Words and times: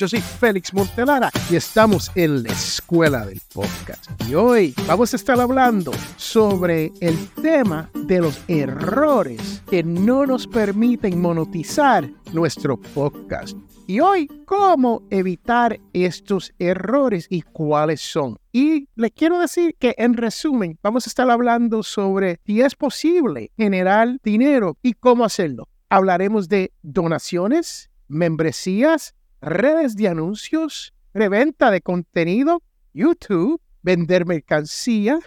Yo 0.00 0.08
soy 0.08 0.22
Félix 0.22 0.72
Montelara 0.72 1.30
y 1.50 1.56
estamos 1.56 2.10
en 2.14 2.42
la 2.42 2.48
Escuela 2.48 3.26
del 3.26 3.38
Podcast. 3.52 4.10
Y 4.26 4.34
hoy 4.34 4.72
vamos 4.86 5.12
a 5.12 5.16
estar 5.16 5.38
hablando 5.38 5.92
sobre 6.16 6.90
el 7.02 7.28
tema 7.42 7.90
de 7.92 8.22
los 8.22 8.42
errores 8.48 9.62
que 9.68 9.82
no 9.82 10.24
nos 10.24 10.46
permiten 10.46 11.20
monetizar 11.20 12.10
nuestro 12.32 12.78
podcast. 12.78 13.54
Y 13.86 14.00
hoy, 14.00 14.26
¿cómo 14.46 15.02
evitar 15.10 15.78
estos 15.92 16.54
errores 16.58 17.26
y 17.28 17.42
cuáles 17.42 18.00
son? 18.00 18.38
Y 18.52 18.88
les 18.94 19.10
quiero 19.10 19.38
decir 19.38 19.76
que 19.78 19.94
en 19.98 20.14
resumen, 20.14 20.78
vamos 20.82 21.06
a 21.06 21.10
estar 21.10 21.30
hablando 21.30 21.82
sobre 21.82 22.40
si 22.46 22.62
es 22.62 22.74
posible 22.74 23.52
generar 23.54 24.16
dinero 24.24 24.78
y 24.82 24.94
cómo 24.94 25.26
hacerlo. 25.26 25.68
Hablaremos 25.90 26.48
de 26.48 26.72
donaciones, 26.80 27.90
membresías, 28.08 29.14
redes 29.40 29.96
de 29.96 30.08
anuncios, 30.08 30.92
reventa 31.14 31.70
de 31.70 31.80
contenido, 31.80 32.62
YouTube, 32.92 33.60
vender 33.82 34.26
mercancía, 34.26 35.18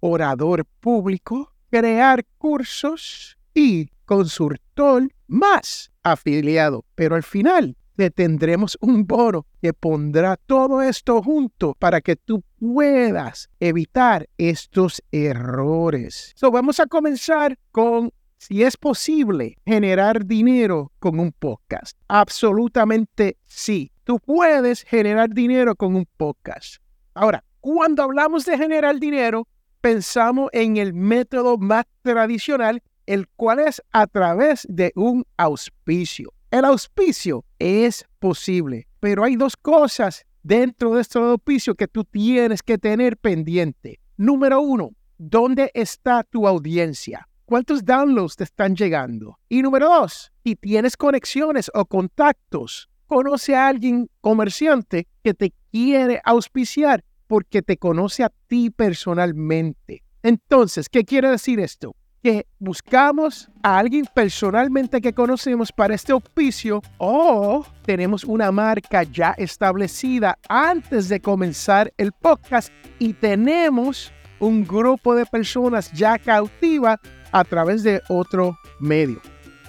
orador 0.00 0.64
público, 0.80 1.52
crear 1.70 2.24
cursos 2.38 3.38
y 3.54 3.88
consultor 4.04 5.08
más 5.26 5.90
afiliado. 6.02 6.84
Pero 6.94 7.14
al 7.14 7.22
final 7.22 7.76
te 7.96 8.10
tendremos 8.10 8.76
un 8.80 9.06
bono 9.06 9.46
que 9.60 9.72
pondrá 9.72 10.36
todo 10.36 10.82
esto 10.82 11.22
junto 11.22 11.74
para 11.74 12.00
que 12.00 12.16
tú 12.16 12.42
puedas 12.58 13.48
evitar 13.60 14.28
estos 14.38 15.02
errores. 15.12 16.32
So, 16.34 16.50
vamos 16.50 16.80
a 16.80 16.86
comenzar 16.86 17.58
con 17.70 18.12
si 18.42 18.64
es 18.64 18.76
posible 18.76 19.56
generar 19.64 20.26
dinero 20.26 20.90
con 20.98 21.20
un 21.20 21.30
podcast. 21.30 21.96
Absolutamente 22.08 23.36
sí. 23.46 23.92
Tú 24.02 24.18
puedes 24.18 24.82
generar 24.82 25.30
dinero 25.30 25.76
con 25.76 25.94
un 25.94 26.08
podcast. 26.16 26.78
Ahora, 27.14 27.44
cuando 27.60 28.02
hablamos 28.02 28.44
de 28.44 28.58
generar 28.58 28.98
dinero, 28.98 29.46
pensamos 29.80 30.50
en 30.52 30.76
el 30.76 30.92
método 30.92 31.56
más 31.56 31.84
tradicional, 32.02 32.82
el 33.06 33.28
cual 33.28 33.60
es 33.60 33.80
a 33.92 34.08
través 34.08 34.66
de 34.68 34.90
un 34.96 35.24
auspicio. 35.36 36.32
El 36.50 36.64
auspicio 36.64 37.44
es 37.60 38.04
posible, 38.18 38.88
pero 38.98 39.22
hay 39.22 39.36
dos 39.36 39.56
cosas 39.56 40.26
dentro 40.42 40.96
de 40.96 41.02
este 41.02 41.20
auspicio 41.20 41.76
que 41.76 41.86
tú 41.86 42.02
tienes 42.02 42.60
que 42.60 42.76
tener 42.76 43.16
pendiente. 43.18 44.00
Número 44.16 44.60
uno, 44.60 44.90
¿dónde 45.16 45.70
está 45.74 46.24
tu 46.24 46.48
audiencia? 46.48 47.28
¿Cuántos 47.44 47.84
downloads 47.84 48.36
te 48.36 48.44
están 48.44 48.76
llegando? 48.76 49.38
Y 49.48 49.62
número 49.62 49.88
dos, 49.88 50.32
si 50.44 50.54
tienes 50.56 50.96
conexiones 50.96 51.70
o 51.74 51.84
contactos, 51.84 52.88
conoce 53.06 53.54
a 53.54 53.66
alguien 53.66 54.08
comerciante 54.20 55.06
que 55.22 55.34
te 55.34 55.52
quiere 55.70 56.20
auspiciar 56.24 57.04
porque 57.26 57.60
te 57.60 57.76
conoce 57.76 58.24
a 58.24 58.32
ti 58.46 58.70
personalmente. 58.70 60.02
Entonces, 60.22 60.88
¿qué 60.88 61.04
quiere 61.04 61.30
decir 61.30 61.58
esto? 61.60 61.94
Que 62.22 62.46
buscamos 62.60 63.50
a 63.62 63.78
alguien 63.78 64.06
personalmente 64.14 65.00
que 65.00 65.12
conocemos 65.12 65.72
para 65.72 65.94
este 65.94 66.12
auspicio 66.12 66.80
o 66.98 67.66
tenemos 67.84 68.22
una 68.22 68.52
marca 68.52 69.02
ya 69.02 69.32
establecida 69.36 70.38
antes 70.48 71.08
de 71.08 71.20
comenzar 71.20 71.92
el 71.96 72.12
podcast 72.12 72.72
y 73.00 73.12
tenemos 73.14 74.12
un 74.38 74.64
grupo 74.64 75.14
de 75.14 75.26
personas 75.26 75.92
ya 75.92 76.18
cautiva 76.18 77.00
a 77.32 77.44
través 77.44 77.82
de 77.82 78.02
otro 78.08 78.58
medio. 78.78 79.20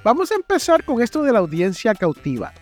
Vamos 0.03 0.31
a 0.31 0.35
empezar 0.35 0.83
con 0.83 1.01
esto 1.01 1.23
de 1.23 1.31
la 1.31 1.39
audiencia 1.39 1.95
cautiva. 1.95 2.53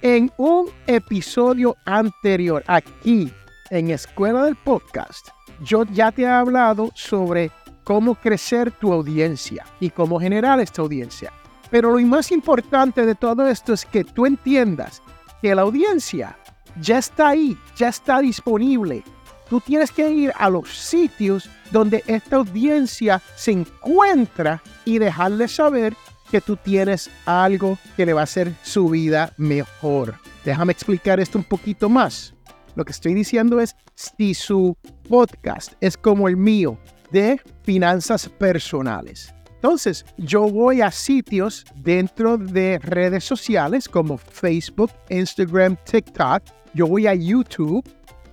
En 0.00 0.30
un 0.36 0.70
episodio 0.86 1.76
anterior, 1.84 2.62
aquí 2.66 3.32
en 3.70 3.90
Escuela 3.90 4.44
del 4.44 4.56
Podcast, 4.56 5.28
yo 5.62 5.84
ya 5.84 6.12
te 6.12 6.22
he 6.22 6.26
hablado 6.26 6.90
sobre 6.94 7.50
cómo 7.84 8.14
crecer 8.14 8.70
tu 8.70 8.92
audiencia 8.92 9.64
y 9.80 9.90
cómo 9.90 10.20
generar 10.20 10.60
esta 10.60 10.82
audiencia. 10.82 11.32
Pero 11.70 11.90
lo 11.90 12.06
más 12.06 12.30
importante 12.30 13.04
de 13.04 13.14
todo 13.14 13.46
esto 13.48 13.72
es 13.72 13.84
que 13.84 14.04
tú 14.04 14.26
entiendas 14.26 15.02
que 15.42 15.54
la 15.54 15.62
audiencia 15.62 16.38
ya 16.80 16.98
está 16.98 17.30
ahí, 17.30 17.58
ya 17.76 17.88
está 17.88 18.20
disponible. 18.20 19.04
Tú 19.48 19.60
tienes 19.60 19.92
que 19.92 20.10
ir 20.10 20.32
a 20.36 20.48
los 20.48 20.68
sitios 20.70 21.50
donde 21.70 22.02
esta 22.06 22.36
audiencia 22.36 23.20
se 23.36 23.52
encuentra 23.52 24.62
y 24.84 24.98
dejarle 24.98 25.48
saber 25.48 25.94
que 26.30 26.40
tú 26.40 26.56
tienes 26.56 27.10
algo 27.26 27.78
que 27.96 28.06
le 28.06 28.12
va 28.12 28.22
a 28.22 28.24
hacer 28.24 28.52
su 28.62 28.88
vida 28.88 29.32
mejor. 29.36 30.14
Déjame 30.44 30.72
explicar 30.72 31.20
esto 31.20 31.38
un 31.38 31.44
poquito 31.44 31.88
más. 31.88 32.34
Lo 32.74 32.84
que 32.84 32.92
estoy 32.92 33.14
diciendo 33.14 33.60
es, 33.60 33.76
si 33.94 34.34
su 34.34 34.76
podcast 35.08 35.74
es 35.80 35.96
como 35.96 36.26
el 36.26 36.36
mío, 36.36 36.78
de 37.12 37.40
finanzas 37.62 38.28
personales. 38.28 39.32
Entonces, 39.54 40.04
yo 40.18 40.48
voy 40.48 40.80
a 40.80 40.90
sitios 40.90 41.64
dentro 41.76 42.36
de 42.36 42.78
redes 42.80 43.24
sociales 43.24 43.88
como 43.88 44.18
Facebook, 44.18 44.90
Instagram, 45.08 45.76
TikTok. 45.84 46.42
Yo 46.74 46.86
voy 46.86 47.06
a 47.06 47.14
YouTube 47.14 47.84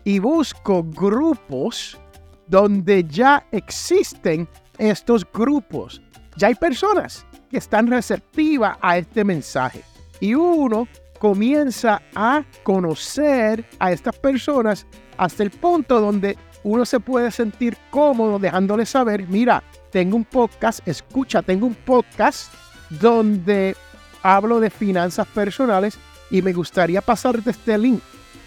y 0.03 0.19
busco 0.19 0.84
grupos 0.84 2.00
donde 2.47 3.03
ya 3.03 3.45
existen 3.51 4.47
estos 4.78 5.25
grupos. 5.31 6.01
Ya 6.38 6.47
hay 6.47 6.56
personas 6.56 7.25
que 7.50 7.57
están 7.57 7.88
receptivas 7.88 8.78
a 8.81 8.97
este 8.97 9.23
mensaje. 9.23 9.84
Y 10.19 10.34
uno 10.34 10.88
comienza 11.19 12.01
a 12.16 12.44
conocer 12.63 13.66
a 13.79 13.91
estas 13.91 14.17
personas 14.17 14.85
hasta 15.17 15.44
el 15.44 15.51
punto 15.51 16.01
donde 16.01 16.38
uno 16.63 16.85
se 16.85 17.00
puede 17.00 17.31
sentir 17.31 17.78
cómodo 17.90 18.40
dejándole 18.40 18.85
saber, 18.85 19.28
mira, 19.28 19.63
tengo 19.91 20.16
un 20.16 20.25
podcast, 20.25 20.88
escucha, 20.88 21.41
tengo 21.41 21.67
un 21.67 21.75
podcast 21.75 22.53
donde 22.90 23.75
hablo 24.23 24.59
de 24.59 24.69
finanzas 24.69 25.28
personales 25.28 25.97
y 26.29 26.41
me 26.41 26.53
gustaría 26.53 27.01
pasarte 27.01 27.50
este 27.51 27.78
link 27.78 28.01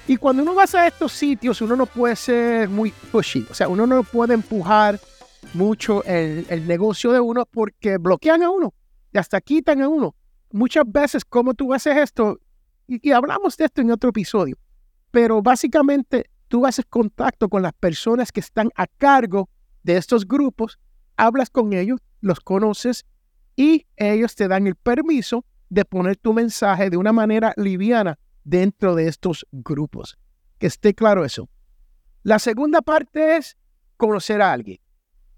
y 0.06 0.16
cuando 0.18 0.42
uno 0.42 0.54
va 0.54 0.64
a 0.64 0.86
estos 0.86 1.12
sitios, 1.12 1.62
uno 1.62 1.76
no 1.76 1.86
puede 1.86 2.14
ser 2.14 2.68
muy 2.68 2.92
pushy. 3.10 3.46
O 3.50 3.54
sea, 3.54 3.68
uno 3.68 3.86
no 3.86 4.02
puede 4.02 4.34
empujar 4.34 5.00
mucho 5.54 6.04
el, 6.04 6.66
negocio 6.66 7.12
de 7.12 7.20
uno 7.20 7.46
porque 7.46 7.96
bloquean 7.96 8.42
a 8.42 8.50
uno 8.50 8.74
y 9.12 9.18
hasta 9.18 9.40
quitan 9.40 9.80
a 9.80 9.88
uno. 9.88 10.14
Muchas 10.52 10.84
veces, 10.86 11.24
como 11.24 11.54
tú 11.54 11.72
haces 11.72 11.96
esto, 11.96 12.38
y, 12.86 13.08
y 13.08 13.12
hablamos 13.12 13.56
de 13.56 13.64
esto 13.64 13.80
en 13.80 13.90
otro 13.90 14.10
episodio, 14.10 14.58
pero 15.10 15.40
básicamente 15.40 16.28
tú 16.48 16.66
haces 16.66 16.84
contacto 16.84 17.48
con 17.48 17.62
las 17.62 17.72
personas 17.72 18.30
que 18.30 18.40
están 18.40 18.70
a 18.76 18.86
cargo 18.86 19.48
de 19.82 19.96
estos 19.96 20.28
grupos, 20.28 20.78
hablas 21.16 21.48
con 21.48 21.72
ellos, 21.72 22.00
los 22.20 22.40
conoces 22.40 23.06
y 23.56 23.86
ellos 23.96 24.34
te 24.34 24.48
dan 24.48 24.66
el 24.66 24.74
permiso 24.74 25.46
de 25.70 25.84
poner 25.84 26.16
tu 26.16 26.34
mensaje 26.34 26.90
de 26.90 26.96
una 26.98 27.12
manera 27.12 27.54
liviana 27.56 28.18
dentro 28.44 28.94
de 28.94 29.08
estos 29.08 29.46
grupos. 29.50 30.18
Que 30.58 30.66
esté 30.66 30.94
claro 30.94 31.24
eso. 31.24 31.48
La 32.22 32.38
segunda 32.38 32.80
parte 32.82 33.36
es 33.36 33.56
conocer 33.96 34.40
a 34.40 34.52
alguien. 34.52 34.78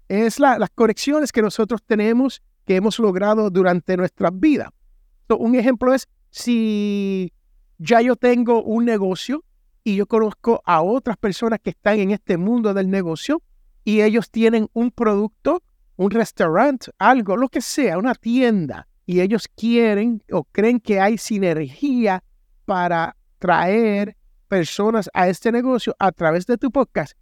Es 0.07 0.39
las 0.39 0.69
conexiones 0.75 1.31
que 1.31 1.41
nosotros 1.41 1.81
tenemos, 1.85 2.41
que 2.65 2.75
hemos 2.75 2.99
logrado 2.99 3.49
durante 3.49 3.97
nuestra 3.97 4.29
vida. 4.31 4.71
un 5.29 5.55
ejemplo 5.55 5.93
es 5.93 6.07
si 6.29 7.33
ya 7.77 8.01
yo 8.01 8.15
tengo 8.15 8.63
un 8.63 8.85
negocio 8.85 9.43
y 9.83 9.95
yo 9.95 10.05
conozco 10.05 10.61
a 10.65 10.81
otras 10.81 11.17
personas 11.17 11.59
que 11.61 11.71
están 11.71 11.99
en 11.99 12.11
este 12.11 12.37
mundo 12.37 12.73
del 12.73 12.89
negocio 12.89 13.41
y 13.83 14.01
ellos 14.01 14.29
tienen 14.29 14.69
un 14.73 14.91
producto, 14.91 15.63
un 15.95 16.11
restaurante, 16.11 16.91
algo, 16.97 17.37
lo 17.37 17.47
que 17.47 17.61
sea, 17.61 17.97
una 17.97 18.13
tienda, 18.13 18.87
y 19.05 19.21
ellos 19.21 19.47
quieren 19.55 20.21
o 20.31 20.43
creen 20.43 20.81
que 20.81 20.99
hay 20.99 21.17
sinergia 21.17 22.21
para 22.67 23.15
traer 23.39 24.17
personas 24.49 25.09
a 25.13 25.29
este 25.29 25.53
negocio 25.53 25.95
a 25.99 26.11
través 26.11 26.45
de 26.45 26.57
tu 26.57 26.69
podcast, 26.69 27.13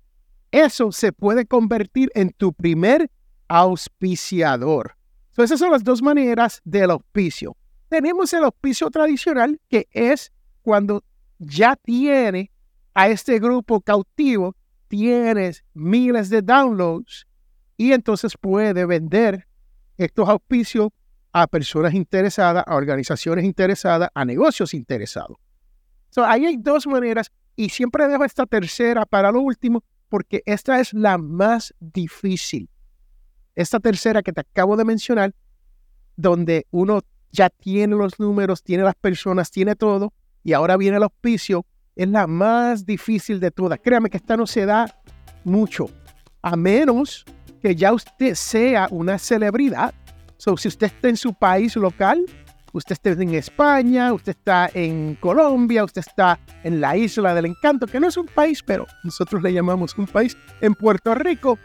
eso 0.49 0.91
se 0.91 1.11
puede 1.13 1.45
convertir 1.45 2.09
en 2.15 2.31
tu 2.31 2.51
primer 2.51 3.11
auspiciador. 3.47 4.95
esas 5.37 5.59
son 5.59 5.71
las 5.71 5.83
dos 5.83 6.01
maneras 6.01 6.61
del 6.63 6.89
auspicio. 6.89 7.55
Tenemos 7.89 8.33
el 8.33 8.43
auspicio 8.43 8.89
tradicional, 8.89 9.61
que 9.69 9.87
es 9.91 10.31
cuando 10.63 11.03
ya 11.37 11.75
tiene 11.75 12.49
a 12.95 13.07
este 13.07 13.37
grupo 13.37 13.81
cautivo, 13.81 14.55
tienes 14.87 15.63
miles 15.75 16.29
de 16.31 16.41
downloads 16.41 17.27
y 17.77 17.91
entonces 17.91 18.33
puede 18.35 18.83
vender 18.87 19.47
estos 19.95 20.27
auspicios 20.27 20.89
a 21.33 21.45
personas 21.45 21.93
interesadas, 21.93 22.63
a 22.65 22.75
organizaciones 22.75 23.45
interesadas, 23.45 24.09
a 24.15 24.25
negocios 24.25 24.73
interesados. 24.73 25.37
So, 26.15 26.23
ahí 26.23 26.45
hay 26.45 26.55
dos 26.55 26.87
maneras 26.87 27.29
y 27.57 27.67
siempre 27.67 28.07
dejo 28.07 28.23
esta 28.23 28.45
tercera 28.45 29.05
para 29.05 29.33
lo 29.33 29.41
último 29.41 29.83
porque 30.07 30.41
esta 30.45 30.79
es 30.79 30.93
la 30.93 31.17
más 31.17 31.75
difícil. 31.81 32.69
Esta 33.53 33.81
tercera 33.81 34.23
que 34.23 34.31
te 34.31 34.39
acabo 34.39 34.77
de 34.77 34.85
mencionar, 34.85 35.35
donde 36.15 36.67
uno 36.71 37.01
ya 37.33 37.49
tiene 37.49 37.97
los 37.97 38.17
números, 38.17 38.63
tiene 38.63 38.83
las 38.83 38.95
personas, 38.95 39.51
tiene 39.51 39.75
todo, 39.75 40.13
y 40.41 40.53
ahora 40.53 40.77
viene 40.77 40.95
el 40.95 41.03
auspicio, 41.03 41.65
es 41.97 42.07
la 42.07 42.27
más 42.27 42.85
difícil 42.85 43.41
de 43.41 43.51
todas. 43.51 43.81
Créame 43.83 44.09
que 44.09 44.15
esta 44.15 44.37
no 44.37 44.47
se 44.47 44.65
da 44.65 44.85
mucho, 45.43 45.89
a 46.41 46.55
menos 46.55 47.25
que 47.61 47.75
ya 47.75 47.91
usted 47.91 48.35
sea 48.35 48.87
una 48.89 49.19
celebridad. 49.19 49.93
So, 50.37 50.55
si 50.55 50.69
usted 50.69 50.87
está 50.87 51.09
en 51.09 51.17
su 51.17 51.33
país 51.33 51.75
local, 51.75 52.25
usted 52.75 52.91
está 52.91 53.09
en 53.11 53.33
España, 53.33 54.11
usted 54.11 54.31
está 54.31 54.69
en 54.73 55.15
Colombia, 55.21 55.85
usted 55.85 56.03
está 56.05 56.37
en 56.61 56.81
la 56.81 56.97
isla 56.97 57.33
del 57.33 57.45
encanto, 57.45 57.87
que 57.87 58.01
no 58.01 58.07
es 58.07 58.17
un 58.17 58.25
país, 58.25 58.61
pero 58.61 58.85
nosotros 59.03 59.41
le 59.41 59.53
llamamos 59.53 59.97
un 59.97 60.07
país, 60.07 60.37
en 60.59 60.75
Puerto 60.75 61.15
Rico, 61.15 61.57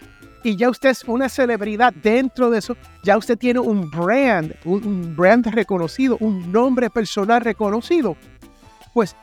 y 0.44 0.54
ya 0.56 0.70
usted 0.70 0.90
es 0.90 1.02
una 1.04 1.28
celebridad 1.28 1.92
dentro 1.92 2.48
de 2.48 2.60
eso, 2.60 2.76
ya 3.02 3.18
usted 3.18 3.36
tiene 3.36 3.58
un 3.58 3.90
brand, 3.90 4.54
un, 4.64 5.16
brand 5.16 5.46
reconocido, 5.46 6.16
un 6.20 6.52
nombre 6.52 6.88
personal 6.88 7.40
reconocido, 7.40 8.16
pues 8.94 9.16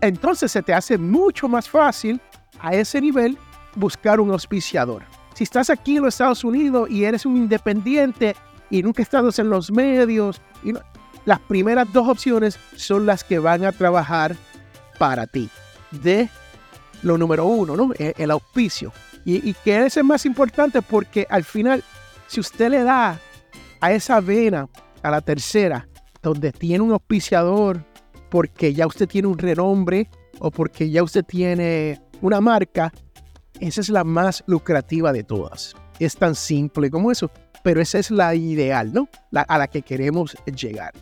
entonces 0.00 0.52
se 0.52 0.62
te 0.62 0.72
hace 0.72 0.96
mucho 0.96 1.48
más 1.48 1.68
fácil 1.68 2.20
a 2.60 2.72
ese 2.72 3.00
nivel 3.00 3.36
buscar 3.74 4.20
un 4.20 4.30
auspiciador. 4.30 5.02
Si 5.34 5.42
estás 5.42 5.70
aquí 5.70 5.96
en 5.96 6.04
los 6.04 6.14
Estados 6.14 6.44
Unidos 6.44 6.88
y 6.88 7.04
eres 7.04 7.26
un 7.26 7.36
independiente 7.36 8.36
y 8.70 8.82
nunca 8.82 9.02
estás 9.02 9.38
en 9.38 9.50
los 9.50 9.72
medios, 9.72 10.40
y 10.62 10.72
las 11.24 11.40
primeras 11.40 11.92
dos 11.92 12.08
opciones 12.08 12.58
son 12.76 13.06
las 13.06 13.24
que 13.24 13.38
van 13.38 13.64
a 13.64 13.72
trabajar 13.72 14.36
para 14.98 15.26
ti. 15.26 15.48
De 15.90 16.28
lo 17.02 17.18
número 17.18 17.44
uno, 17.44 17.76
¿no? 17.76 17.92
E, 17.98 18.14
el, 18.16 18.30
auspicio. 18.30 18.92
Y, 19.24 19.54
que 19.54 19.86
ese 19.86 20.00
es 20.00 20.06
más 20.06 20.26
importante 20.26 20.82
porque 20.82 21.26
al 21.30 21.44
final, 21.44 21.84
si 22.26 22.40
usted 22.40 22.70
le 22.70 22.82
da 22.82 23.20
a 23.80 23.92
esa 23.92 24.20
vena, 24.20 24.68
a 25.02 25.10
la 25.10 25.20
tercera, 25.20 25.88
donde 26.22 26.52
tiene 26.52 26.82
un 26.82 26.92
auspiciador, 26.92 27.84
porque 28.30 28.72
ya 28.74 28.86
usted 28.86 29.08
tiene 29.08 29.28
un 29.28 29.38
renombre 29.38 30.08
o 30.38 30.50
porque 30.50 30.90
ya 30.90 31.02
usted 31.02 31.24
tiene 31.24 32.00
una 32.20 32.40
marca, 32.40 32.92
esa 33.60 33.80
es 33.80 33.88
la 33.88 34.02
más 34.02 34.42
lucrativa 34.46 35.12
de 35.12 35.22
todas. 35.22 35.74
Es 36.00 36.16
tan 36.16 36.34
simple 36.34 36.90
como 36.90 37.12
eso, 37.12 37.30
pero 37.62 37.80
esa 37.80 37.98
es 37.98 38.10
la 38.10 38.34
ideal, 38.34 38.92
¿no? 38.92 39.08
a 39.32 39.58
la 39.58 39.68
que 39.68 39.82
queremos 39.82 40.36
llegar. 40.46 40.92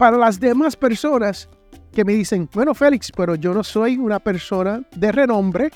Para 0.00 0.16
las 0.16 0.40
demás 0.40 0.76
personas 0.76 1.46
que 1.92 2.06
me 2.06 2.14
dicen, 2.14 2.48
bueno, 2.54 2.72
Félix, 2.72 3.12
pero 3.14 3.34
yo 3.34 3.52
no 3.52 3.62
soy 3.62 3.98
una 3.98 4.18
persona 4.18 4.80
de 4.96 5.12
renombre, 5.12 5.70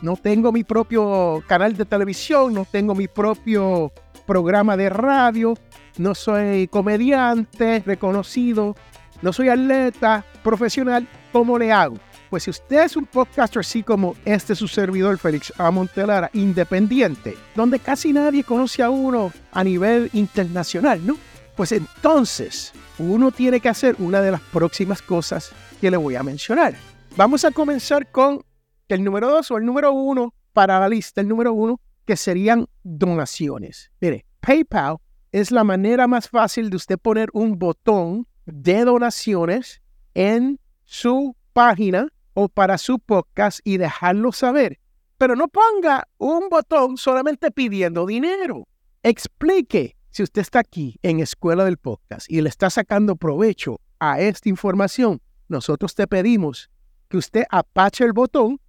no 0.00 0.16
tengo 0.16 0.50
mi 0.50 0.64
propio 0.64 1.44
canal 1.46 1.76
de 1.76 1.84
televisión, 1.84 2.52
no 2.54 2.64
tengo 2.68 2.92
mi 2.96 3.06
propio 3.06 3.92
programa 4.26 4.76
de 4.76 4.88
radio, 4.88 5.54
no 5.96 6.12
soy 6.12 6.66
comediante 6.66 7.84
reconocido, 7.86 8.74
no 9.22 9.32
soy 9.32 9.48
atleta 9.48 10.24
profesional, 10.42 11.06
¿cómo 11.30 11.56
le 11.56 11.70
hago? 11.70 11.98
Pues 12.30 12.42
si 12.42 12.50
usted 12.50 12.82
es 12.82 12.96
un 12.96 13.06
podcaster 13.06 13.60
así 13.60 13.84
como 13.84 14.16
este 14.24 14.56
su 14.56 14.66
servidor 14.66 15.18
Félix 15.18 15.52
A. 15.56 15.70
Montelara, 15.70 16.30
independiente, 16.32 17.36
donde 17.54 17.78
casi 17.78 18.12
nadie 18.12 18.42
conoce 18.42 18.82
a 18.82 18.90
uno 18.90 19.32
a 19.52 19.62
nivel 19.62 20.10
internacional, 20.14 21.06
¿no? 21.06 21.16
Pues 21.56 21.72
entonces 21.72 22.72
uno 22.98 23.30
tiene 23.30 23.60
que 23.60 23.68
hacer 23.68 23.96
una 23.98 24.20
de 24.20 24.30
las 24.30 24.40
próximas 24.40 25.02
cosas 25.02 25.52
que 25.80 25.90
le 25.90 25.96
voy 25.96 26.16
a 26.16 26.22
mencionar. 26.22 26.74
Vamos 27.16 27.44
a 27.44 27.50
comenzar 27.50 28.10
con 28.10 28.42
el 28.88 29.04
número 29.04 29.28
dos 29.28 29.50
o 29.50 29.58
el 29.58 29.64
número 29.64 29.92
uno 29.92 30.34
para 30.52 30.80
la 30.80 30.88
lista, 30.88 31.20
el 31.20 31.28
número 31.28 31.52
uno, 31.52 31.80
que 32.04 32.16
serían 32.16 32.66
donaciones. 32.82 33.90
Mire, 34.00 34.24
PayPal 34.40 34.96
es 35.30 35.50
la 35.50 35.64
manera 35.64 36.06
más 36.06 36.28
fácil 36.28 36.70
de 36.70 36.76
usted 36.76 36.98
poner 36.98 37.28
un 37.32 37.58
botón 37.58 38.26
de 38.44 38.84
donaciones 38.84 39.82
en 40.14 40.58
su 40.84 41.36
página 41.52 42.08
o 42.34 42.48
para 42.48 42.78
su 42.78 42.98
podcast 42.98 43.60
y 43.64 43.76
dejarlo 43.76 44.32
saber. 44.32 44.78
Pero 45.18 45.36
no 45.36 45.48
ponga 45.48 46.08
un 46.18 46.48
botón 46.48 46.96
solamente 46.96 47.50
pidiendo 47.50 48.06
dinero. 48.06 48.66
Explique 49.02 49.96
si 50.12 50.22
usted 50.22 50.42
está 50.42 50.60
aquí 50.60 50.98
en 51.02 51.20
Escuela 51.20 51.64
del 51.64 51.78
Podcast 51.78 52.30
y 52.30 52.42
le 52.42 52.50
está 52.50 52.68
sacando 52.68 53.16
provecho 53.16 53.80
a 53.98 54.20
esta 54.20 54.50
información, 54.50 55.22
nosotros 55.48 55.94
te 55.94 56.06
pedimos 56.06 56.70
que 57.08 57.16
usted 57.16 57.44
apache 57.50 58.04
el 58.04 58.12
botón 58.12 58.60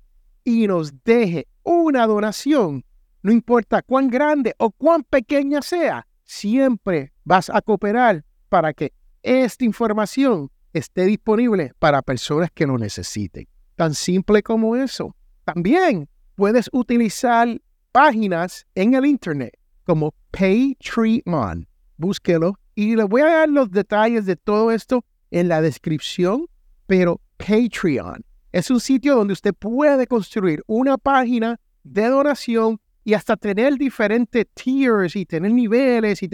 y 0.46 0.68
nos 0.68 1.04
deje 1.04 1.48
una 1.64 2.08
donación. 2.08 2.86
No 3.24 3.32
importa 3.34 3.82
cuán 3.82 4.08
grande 4.08 4.56
o 4.58 4.72
cuán 4.72 5.04
pequeña 5.04 5.62
sea, 5.62 6.08
siempre 6.24 7.12
vas 7.26 7.50
a 7.50 7.62
cooperar 7.62 8.24
para 8.48 8.74
que 8.74 8.94
esta 9.22 9.66
información 9.66 10.50
esté 10.72 11.06
disponible 11.06 11.74
para 11.78 12.02
personas 12.02 12.52
que 12.52 12.66
lo 12.66 12.78
necesiten. 12.78 13.50
Tan 13.76 13.94
simple 13.94 14.44
como 14.44 14.78
eso. 14.78 15.14
También 15.44 16.08
puedes 16.36 16.70
utilizar 16.72 17.62
páginas 17.92 18.66
en 18.76 18.94
el 18.94 19.06
Internet 19.06 19.58
como 19.84 20.14
Patreon. 20.32 21.68
Búsquelo 21.98 22.60
y 22.76 22.96
le 22.96 23.04
voy 23.04 23.22
a 23.22 23.26
dar 23.26 23.50
los 23.50 23.72
detalles 23.72 24.26
de 24.26 24.36
todo 24.36 24.72
esto 24.72 25.06
en 25.32 25.48
la 25.48 25.62
descripción, 25.62 26.48
pero 26.88 27.22
Patreon 27.38 28.24
es 28.52 28.70
un 28.70 28.80
sitio 28.80 29.16
donde 29.16 29.34
usted 29.34 29.54
puede 29.54 30.08
construir 30.08 30.64
una 30.68 30.98
página 30.98 31.60
de 31.84 32.08
donación 32.08 32.80
y 33.04 33.16
hasta 33.16 33.36
tener 33.36 33.78
diferentes 33.78 34.46
tiers 34.54 35.16
y 35.16 35.26
tener 35.26 35.52
niveles 35.52 36.22
y 36.24 36.30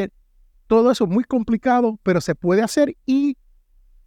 todo 0.68 0.92
eso 0.92 1.08
muy 1.08 1.24
complicado, 1.24 2.00
pero 2.04 2.22
se 2.22 2.36
puede 2.36 2.62
hacer 2.62 2.96
y 3.06 3.38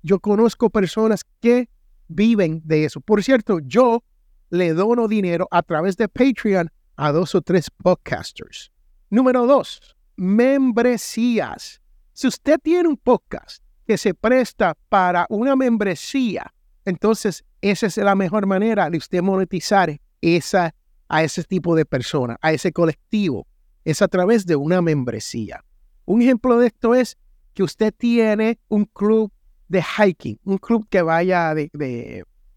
yo 0.03 0.21
conozco 0.21 0.69
personas 0.71 1.23
que 1.41 1.69
viven 2.09 2.61
de 2.65 2.85
eso. 2.85 3.01
Por 3.01 3.23
cierto, 3.23 3.61
yo 3.61 4.03
le 4.51 4.75
dono 4.75 5.09
dinero 5.09 5.49
a 5.51 5.63
través 5.63 5.97
de 5.97 6.09
Patreon 6.09 6.71
a 6.97 7.13
dos 7.13 7.35
o 7.35 7.41
tres 7.41 7.71
podcasters. 7.71 8.72
Número 9.13 9.47
dos, 9.47 9.79
membresías. 10.17 11.83
Si 12.15 12.27
usted 12.29 12.59
tiene 12.63 12.89
un 12.89 12.97
podcast 12.97 13.63
que 13.87 13.99
se 13.99 14.15
presta 14.15 14.75
para 14.89 15.27
una 15.29 15.55
membresía, 15.55 16.51
entonces 16.87 17.45
esa 17.61 17.89
es 17.89 17.99
la 17.99 18.15
mejor 18.15 18.47
manera 18.47 18.89
de 18.89 18.97
usted 18.97 19.21
monetizar 19.21 20.01
esa, 20.23 20.75
a 21.11 21.23
ese 21.23 21.45
tipo 21.45 21.77
de 21.77 21.85
persona, 21.85 22.39
a 22.41 22.55
ese 22.55 22.73
colectivo. 22.73 23.47
Es 23.85 24.01
a 24.01 24.09
través 24.09 24.47
de 24.47 24.57
una 24.57 24.81
membresía. 24.81 25.63
Un 26.07 26.23
ejemplo 26.23 26.59
de 26.59 26.69
esto 26.69 26.95
es 26.95 27.19
que 27.53 27.65
usted 27.65 27.93
tiene 27.95 28.61
un 28.69 28.87
club 28.87 29.31
de 29.69 29.83
hiking, 29.83 30.41
un 30.45 30.57
club 30.57 30.87
que 30.89 31.03
vaya 31.03 31.55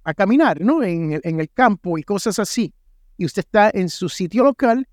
a 0.06 0.14
caminar, 0.14 0.62
¿no? 0.62 0.82
En 0.82 1.22
el 1.22 1.50
campo 1.52 1.98
y 1.98 2.04
cosas 2.04 2.40
así. 2.40 2.74
Y 3.18 3.26
usted 3.26 3.42
está 3.42 3.72
en 3.74 3.90
su 3.90 4.08
sitio 4.08 4.46
local 4.46 4.88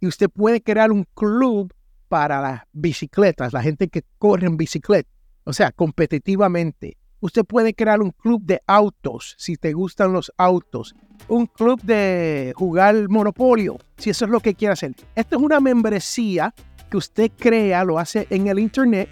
y 0.00 0.06
usted 0.06 0.28
puede 0.28 0.60
crear 0.62 0.92
un 0.92 1.04
club 1.14 1.72
para 2.08 2.40
las 2.40 2.62
bicicletas, 2.72 3.52
la 3.52 3.62
gente 3.62 3.88
que 3.88 4.02
corre 4.18 4.46
en 4.46 4.56
bicicleta, 4.56 5.08
o 5.44 5.52
sea, 5.52 5.72
competitivamente. 5.72 6.96
Usted 7.20 7.44
puede 7.44 7.74
crear 7.74 8.00
un 8.00 8.12
club 8.12 8.42
de 8.44 8.62
autos, 8.66 9.34
si 9.38 9.56
te 9.56 9.72
gustan 9.72 10.12
los 10.12 10.32
autos. 10.38 10.94
Un 11.26 11.46
club 11.46 11.82
de 11.82 12.52
jugar 12.56 13.08
monopolio, 13.08 13.76
si 13.96 14.10
eso 14.10 14.24
es 14.24 14.30
lo 14.30 14.38
que 14.38 14.54
quiere 14.54 14.74
hacer. 14.74 14.94
Esto 15.16 15.36
es 15.36 15.42
una 15.42 15.58
membresía 15.58 16.54
que 16.88 16.96
usted 16.96 17.32
crea, 17.36 17.84
lo 17.84 17.98
hace 17.98 18.26
en 18.30 18.46
el 18.46 18.60
internet 18.60 19.08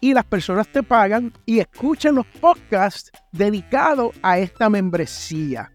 y 0.00 0.12
las 0.12 0.24
personas 0.24 0.66
te 0.68 0.82
pagan 0.82 1.32
y 1.46 1.60
escuchan 1.60 2.16
los 2.16 2.26
podcasts 2.40 3.10
dedicados 3.30 4.14
a 4.22 4.38
esta 4.38 4.68
membresía. 4.68 5.70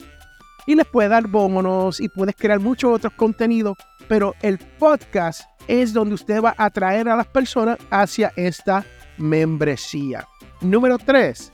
Y 0.67 0.75
les 0.75 0.85
puede 0.85 1.09
dar 1.09 1.27
bonos 1.27 1.99
y 2.01 2.09
puedes 2.09 2.35
crear 2.35 2.59
muchos 2.59 2.93
otros 2.93 3.13
contenidos 3.13 3.75
pero 4.09 4.35
el 4.41 4.57
podcast 4.57 5.43
es 5.69 5.93
donde 5.93 6.15
usted 6.15 6.41
va 6.41 6.55
a 6.57 6.65
atraer 6.65 7.07
a 7.07 7.15
las 7.15 7.27
personas 7.27 7.77
hacia 7.91 8.33
esta 8.35 8.83
membresía. 9.17 10.27
Número 10.59 10.97
3. 10.97 11.53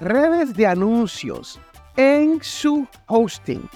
Redes 0.00 0.54
de 0.54 0.66
anuncios 0.66 1.58
en 1.96 2.40
su 2.42 2.86
hosting, 3.06 3.68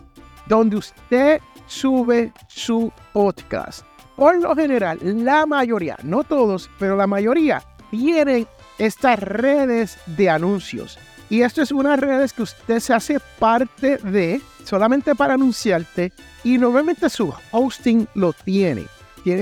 donde 0.47 0.77
usted 0.77 1.41
sube 1.67 2.33
su 2.49 2.93
podcast. 3.13 3.85
Por 4.15 4.41
lo 4.41 4.55
general, 4.55 4.99
la 5.03 5.47
mayoría, 5.47 5.97
no 6.03 6.23
todos, 6.23 6.69
pero 6.79 6.97
la 6.97 7.07
mayoría 7.07 7.63
tienen 7.91 8.47
estas 8.79 9.19
redes 9.21 9.99
de 10.07 10.29
anuncios. 10.29 10.99
Y 11.31 11.43
esto 11.43 11.63
es 11.63 11.73
una 11.73 11.97
redes 11.97 12.33
que 12.33 12.43
usted 12.43 12.81
se 12.81 12.95
hace 12.95 13.19
parte 13.39 13.99
de 13.99 14.41
solamente 14.65 15.15
para 15.15 15.35
anunciarte 15.35 16.13
y 16.43 16.57
normalmente 16.57 17.09
su 17.11 17.33
hosting 17.53 18.07
lo 18.15 18.33
tiene. 18.33 18.87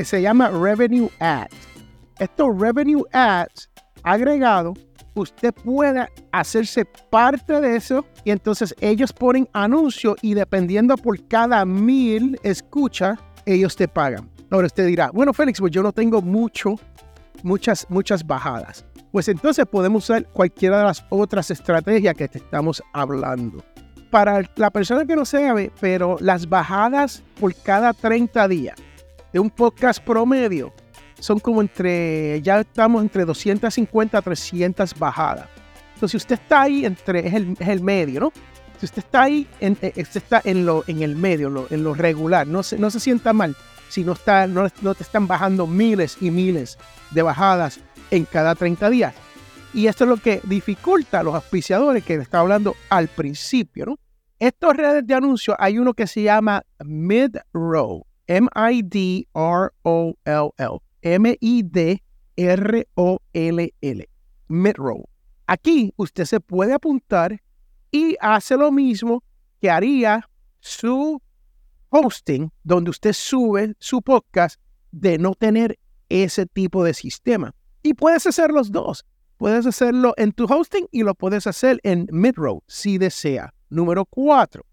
se 0.05 0.23
llama 0.23 0.51
Revenue 0.51 1.11
Ads. 1.21 1.55
Estos 2.19 2.49
Revenue 2.59 3.05
Ads 3.13 3.71
agregado, 4.03 4.75
usted 5.15 5.53
puede 5.53 6.09
hacerse 6.33 6.85
parte 6.85 7.61
de 7.61 7.77
eso 7.77 8.05
y 8.25 8.31
entonces 8.31 8.75
ellos 8.81 9.13
ponen 9.13 9.49
anuncio 9.53 10.17
y 10.23 10.35
dependiendo 10.35 10.97
por 10.97 11.27
cada 11.29 11.65
mil 11.65 12.39
escucha, 12.43 13.17
ellos 13.45 13.77
te 13.77 13.87
pagan. 13.87 14.31
Ahora 14.51 14.67
usted 14.67 14.87
dirá, 14.87 15.11
bueno 15.13 15.33
Félix, 15.33 15.61
pues 15.61 15.73
yo 15.73 15.83
no 15.83 15.93
tengo 15.93 16.23
mucho, 16.23 16.77
muchas, 17.43 17.87
muchas 17.89 18.27
bajadas. 18.27 18.85
Pues 19.17 19.29
entonces 19.29 19.65
podemos 19.65 20.05
usar 20.05 20.27
cualquiera 20.27 20.77
de 20.77 20.85
las 20.85 21.03
otras 21.09 21.51
estrategias 21.51 22.15
que 22.15 22.29
te 22.29 22.37
estamos 22.37 22.83
hablando. 22.93 23.65
para 24.11 24.43
la 24.57 24.71
persona 24.71 25.07
que 25.07 25.17
no 25.17 25.25
sabe, 25.25 25.73
pero 25.81 26.19
las 26.21 26.47
bajadas 26.47 27.23
por 27.41 27.55
cada 27.55 27.95
30 27.95 28.47
días 28.47 28.77
de 29.33 29.41
un 29.41 29.49
podcast 29.49 30.05
promedio 30.05 30.71
son 31.19 31.41
como 31.41 31.63
entre, 31.63 32.43
ya 32.43 32.61
estamos 32.61 33.01
entre 33.01 33.25
250 33.25 34.19
a 34.19 34.21
300 34.21 34.99
bajadas. 34.99 35.49
Entonces, 35.95 36.11
si 36.11 36.17
usted 36.19 36.35
está 36.35 36.61
ahí 36.61 36.85
entre, 36.85 37.27
es 37.27 37.33
el, 37.33 37.81
medio, 37.81 38.21
¿no? 38.21 38.33
Si 38.79 38.85
usted 38.85 38.99
está 38.99 39.23
ahí, 39.23 39.49
en, 39.61 39.79
eh, 39.81 39.95
usted 39.97 40.23
está 40.23 40.43
en, 40.45 40.67
lo, 40.67 40.85
en 40.89 41.01
el 41.01 41.17
medio, 41.17 41.67
en 41.71 41.83
lo 41.83 41.95
regular, 41.95 42.47
no 42.47 42.63
se, 42.63 42.79
no 42.79 42.91
se 42.91 43.01
sienta 43.01 43.33
mal 43.33 43.57
si 43.89 44.05
no, 44.05 44.13
está, 44.13 44.47
no, 44.47 44.69
no 44.83 44.95
te 44.95 45.03
están 45.03 45.27
bajando 45.27 45.67
miles 45.67 46.19
y 46.21 46.31
miles 46.31 46.77
de 47.13 47.23
bajadas 47.23 47.81
en 48.11 48.25
cada 48.25 48.55
30 48.55 48.91
días. 48.91 49.15
Y 49.75 49.87
esto 49.89 50.05
es 50.05 50.11
lo 50.11 50.17
que 50.17 50.41
dificulta 50.45 51.21
a 51.21 51.23
los 51.23 51.35
auspiciadores 51.35 52.05
que 52.05 52.15
estaba 52.15 52.43
hablando 52.43 52.75
al 52.89 53.09
principio, 53.09 53.87
¿no? 53.87 53.99
Estos 54.39 54.77
redes 54.77 55.07
de 55.07 55.15
anuncios 55.15 55.57
hay 55.59 55.79
uno 55.79 55.95
que 55.95 56.07
se 56.07 56.23
llama 56.23 56.63
Mid-Row, 56.85 58.07
M-I-D-R-O-L-L, 58.27 59.27
M-I-D-R-O-L-L, 61.03 62.01
Mid-Row. 64.49 65.05
Aquí 65.47 65.93
usted 65.97 66.25
se 66.25 66.41
puede 66.41 66.75
apuntar 66.75 67.41
y 67.91 68.17
hace 68.21 68.57
lo 68.57 68.73
mismo 68.73 69.23
que 69.61 69.71
haría 69.71 70.29
su 70.61 71.23
hosting, 71.91 72.51
donde 72.63 72.91
usted 72.91 73.13
sube 73.13 73.75
su 73.79 74.03
podcast, 74.03 74.61
de 74.91 75.19
no 75.19 75.35
tener 75.35 75.79
ese 76.09 76.47
tipo 76.47 76.85
de 76.85 76.95
sistema. 76.95 77.55
Y 77.87 77.95
puedes 77.95 78.27
hacer 78.27 78.51
los 78.51 78.73
dos. 78.73 79.05
Puedes 79.37 79.65
hacerlo 79.65 80.13
en 80.17 80.33
tu 80.33 80.47
hosting 80.47 80.89
y 80.91 81.05
lo 81.05 81.15
puedes 81.15 81.47
hacer 81.47 81.79
en 81.85 82.09
Midrow 82.11 82.65
si 82.67 82.99
desea. 82.99 83.55
Número 83.71 84.05
cuatro, 84.05 84.67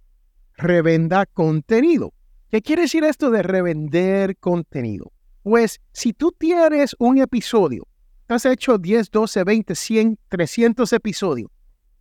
revenda 0.58 1.28
contenido. 1.28 2.12
¿Qué 2.50 2.64
quiere 2.64 2.82
decir 2.82 3.04
esto 3.04 3.30
de 3.30 3.44
revender 3.44 4.36
contenido? 4.38 5.12
Pues 5.44 5.80
si 5.92 6.14
tú 6.14 6.32
tienes 6.32 6.96
un 6.98 7.20
episodio, 7.20 7.86
has 8.30 8.48
hecho 8.48 8.80
10, 8.80 9.12
12, 9.12 9.44
20, 9.44 9.76
100, 9.76 10.20
300 10.30 10.94
episodios, 10.94 11.52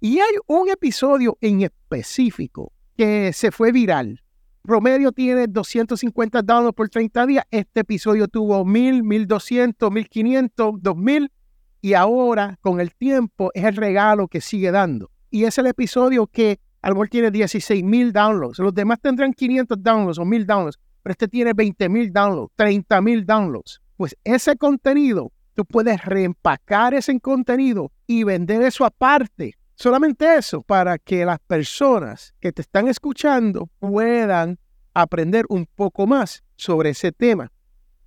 y 0.01 0.19
hay 0.19 0.35
un 0.47 0.71
episodio 0.71 1.37
en 1.43 1.61
específico 1.61 2.73
que 2.97 3.35
se 3.35 3.51
fue 3.51 3.71
viral, 3.71 4.23
promedio 4.63 5.13
tiene 5.13 5.47
250 5.49 6.43
downloads 6.43 6.75
por 6.75 6.89
30 6.89 7.27
días, 7.27 7.45
este 7.51 7.81
episodio 7.81 8.29
tuvo 8.29 8.65
1000, 8.65 9.03
1200, 9.03 9.91
1500, 9.91 10.75
2000, 10.81 11.33
y 11.81 11.95
ahora 11.95 12.59
con 12.61 12.81
el 12.81 12.95
tiempo 12.95 13.51
es 13.55 13.65
el 13.65 13.77
regalo 13.77 14.29
que 14.29 14.41
sigue 14.41 14.71
dando. 14.71 15.11
Y 15.31 15.45
es 15.45 15.59
el 15.59 15.67
episodio 15.67 16.27
que 16.27 16.61
a 16.81 16.89
lo 16.89 16.95
mejor 16.95 17.09
tiene 17.09 17.31
16 17.31 17.83
mil 17.83 18.13
downloads. 18.13 18.59
Los 18.61 18.75
demás 18.75 19.01
tendrán 19.01 19.33
500 19.33 19.83
downloads 19.83 20.19
o 20.19 20.25
1000 20.25 20.47
downloads, 20.47 20.79
pero 21.03 21.13
este 21.13 21.29
tiene 21.29 21.53
20 21.53 21.89
mil 21.89 22.13
downloads, 22.13 22.53
30 22.57 23.01
mil 23.01 23.27
downloads. 23.27 23.81
Pues 23.97 24.17
ese 24.25 24.57
contenido, 24.57 25.33
tú 25.55 25.65
puedes 25.65 26.05
reempacar 26.05 26.95
ese 26.95 27.19
contenido 27.21 27.91
y 28.07 28.25
vender 28.25 28.63
eso 28.63 28.85
aparte. 28.85 29.55
Solamente 29.83 30.37
eso, 30.37 30.63
para 30.63 30.97
que 30.97 31.25
las 31.25 31.41
personas 31.41 32.37
que 32.39 32.53
te 32.53 32.63
están 32.63 32.87
escuchando 32.87 33.69
puedan 33.81 34.61
aprender 34.95 35.45
un 35.49 35.67
poco 35.67 36.07
más 36.07 36.45
sobre 36.55 36.91
ese 36.91 37.11
tema. 37.11 37.51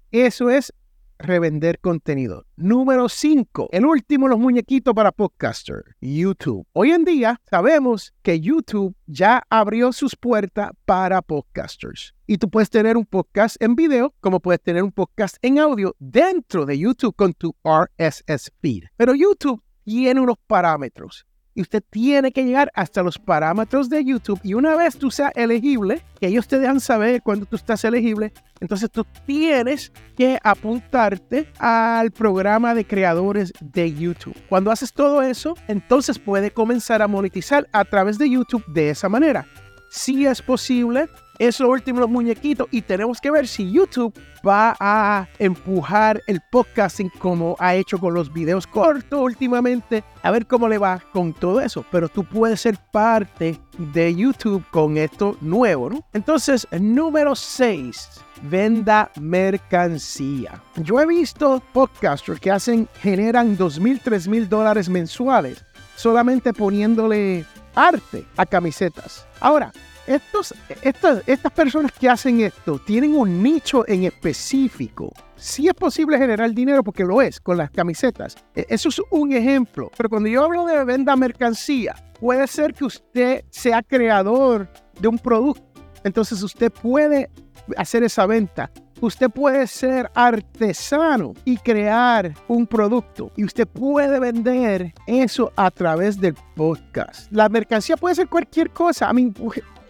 Eso 0.10 0.50
es 0.50 0.74
revender 1.17 1.82
contenido. 1.82 2.46
Número 2.55 3.10
5, 3.10 3.67
el 3.74 3.86
último 3.86 4.29
los 4.29 4.39
muñequitos 4.39 4.94
para 4.94 5.12
podcaster, 5.12 5.84
YouTube. 6.00 6.65
Hoy 6.72 6.91
en 6.91 7.03
día 7.03 7.41
sabemos 7.50 8.13
que 8.22 8.39
YouTube 8.39 8.96
ya 9.05 9.44
abrió 9.50 9.91
sus 9.91 10.15
puertas 10.15 10.72
para 10.86 11.22
podcasters. 11.22 12.15
Y 12.25 12.38
tú 12.38 12.50
puedes 12.50 12.70
tener 12.70 12.96
un 12.96 13.05
podcast 13.05 13.62
en 13.62 13.75
video, 13.75 14.15
como 14.22 14.39
puedes 14.39 14.62
tener 14.62 14.82
un 14.82 14.94
podcast 14.94 15.36
en 15.41 15.60
audio 15.60 15.94
dentro 16.00 16.65
de 16.65 16.79
YouTube 16.79 17.17
con 17.17 17.34
tu 17.34 17.53
RSS 17.65 18.50
feed. 18.62 18.86
Pero 18.96 19.13
YouTube 19.13 19.62
tiene 19.84 20.22
unos 20.22 20.38
parámetros 20.48 21.25
y 21.56 21.62
usted 21.62 21.82
tiene 21.90 22.32
que 22.32 22.44
llegar 22.44 22.70
hasta 22.76 23.02
los 23.02 23.18
parámetros 23.18 23.90
de 23.90 24.04
YouTube 24.04 24.40
y 24.44 24.54
una 24.54 24.76
vez 24.76 24.98
tú 24.98 25.10
seas 25.10 25.32
elegible, 25.36 26.04
que 26.20 26.28
ellos 26.28 26.48
te 26.48 26.60
dejan 26.60 26.82
saber 26.82 27.22
cuando 27.24 27.46
tú 27.46 27.56
estás 27.56 27.84
elegible, 27.86 28.34
entonces 28.60 28.92
tú 28.92 29.06
tienes 29.26 29.92
que 30.18 30.38
apuntarte 30.44 31.50
al 31.58 32.12
programa 32.12 32.76
de 32.76 32.86
creadores 32.86 33.54
de 33.62 33.94
YouTube. 33.94 34.36
Cuando 34.50 34.70
haces 34.70 34.94
todo 34.94 35.22
eso, 35.22 35.56
entonces 35.68 36.20
puede 36.20 36.52
comenzar 36.52 37.02
a 37.02 37.08
monetizar 37.08 37.68
a 37.72 37.86
través 37.86 38.18
de 38.18 38.30
YouTube 38.30 38.66
de 38.68 38.90
esa 38.90 39.08
manera. 39.08 39.48
Si 39.90 40.26
es 40.26 40.42
posible, 40.42 41.08
es 41.39 41.60
lo 41.60 41.70
último 41.70 42.00
los 42.00 42.10
muñequitos 42.10 42.68
y 42.72 42.82
tenemos 42.82 43.20
que 43.20 43.32
ver 43.32 43.48
si 43.48 43.72
YouTube 43.72 44.13
va 44.46 44.75
a 44.80 45.27
empujar 45.39 46.22
el 46.27 46.42
podcasting 46.51 47.10
como 47.20 47.56
ha 47.60 47.75
hecho 47.75 47.98
con 47.98 48.13
los 48.13 48.32
videos 48.32 48.68
cortos 48.68 49.20
últimamente, 49.20 50.04
a 50.22 50.32
ver 50.32 50.46
cómo 50.46 50.68
le 50.68 50.77
va 50.77 51.01
con 51.12 51.34
todo 51.34 51.62
eso. 51.62 51.86
Pero 51.92 52.10
tú 52.10 52.24
puedes 52.24 52.62
ser 52.62 52.77
parte 52.92 53.60
de 53.77 54.15
YouTube 54.15 54.63
con 54.72 54.98
esto 54.98 55.38
nuevo, 55.42 55.89
¿no? 55.89 56.06
Entonces, 56.13 56.68
número 56.80 57.36
6, 57.36 58.10
venda 58.44 59.12
mercancía. 59.20 60.62
Yo 60.77 61.00
he 61.00 61.06
visto 61.06 61.62
podcasters 61.74 62.39
que 62.39 62.51
hacen, 62.51 62.88
generan 63.01 63.58
dos 63.58 63.80
mil, 63.80 64.00
tres 64.00 64.27
mil 64.27 64.48
dólares 64.48 64.89
mensuales 64.89 65.65
solamente 65.96 66.54
poniéndole 66.54 67.46
arte 67.74 68.25
a 68.38 68.46
camisetas. 68.46 69.25
Ahora, 69.39 69.72
estos, 70.08 70.54
estas, 70.82 71.24
estas 71.28 71.52
personas 71.52 71.92
que 71.92 72.10
hacen 72.10 72.42
esto 72.42 72.80
tienen 72.80 73.16
un 73.16 73.42
nicho 73.42 73.88
en 73.88 74.04
específico. 74.04 75.12
Sí 75.36 75.68
es 75.68 75.74
posible 75.74 76.18
generar 76.18 76.52
dinero 76.54 76.84
porque 76.84 77.04
lo 77.04 77.22
es 77.22 77.40
con 77.40 77.58
las 77.58 77.72
camisetas. 77.72 78.36
E, 78.56 78.66
eso 78.70 78.90
es 78.90 79.02
un 79.10 79.34
ejemplo. 79.34 79.92
Pero 79.98 80.10
cuando 80.10 80.30
yo 80.30 80.44
hablo 80.44 80.66
de 80.66 80.84
venda 80.84 81.16
mercancía, 81.16 81.96
puede 82.20 82.48
ser 82.48 82.74
que 82.74 82.86
usted 82.86 83.46
sea 83.50 83.82
creador 83.82 84.70
de 85.00 85.08
un 85.08 85.18
producto. 85.18 85.64
Entonces 86.04 86.42
usted 86.44 86.72
puede 86.72 87.30
hacer 87.78 88.04
esa 88.04 88.26
venta. 88.26 88.72
Usted 89.02 89.30
puede 89.30 89.68
ser 89.68 90.10
artesano 90.16 91.34
y 91.44 91.58
crear 91.58 92.34
un 92.48 92.66
producto 92.66 93.32
y 93.36 93.44
usted 93.44 93.68
puede 93.68 94.20
vender 94.20 94.94
eso 95.06 95.52
a 95.58 95.70
través 95.70 96.20
del 96.20 96.34
podcast. 96.56 97.30
La 97.32 97.50
mercancía 97.50 97.98
puede 97.98 98.16
ser 98.16 98.30
cualquier 98.30 98.70
cosa. 98.70 99.10
A 99.10 99.14
mí, 99.14 99.34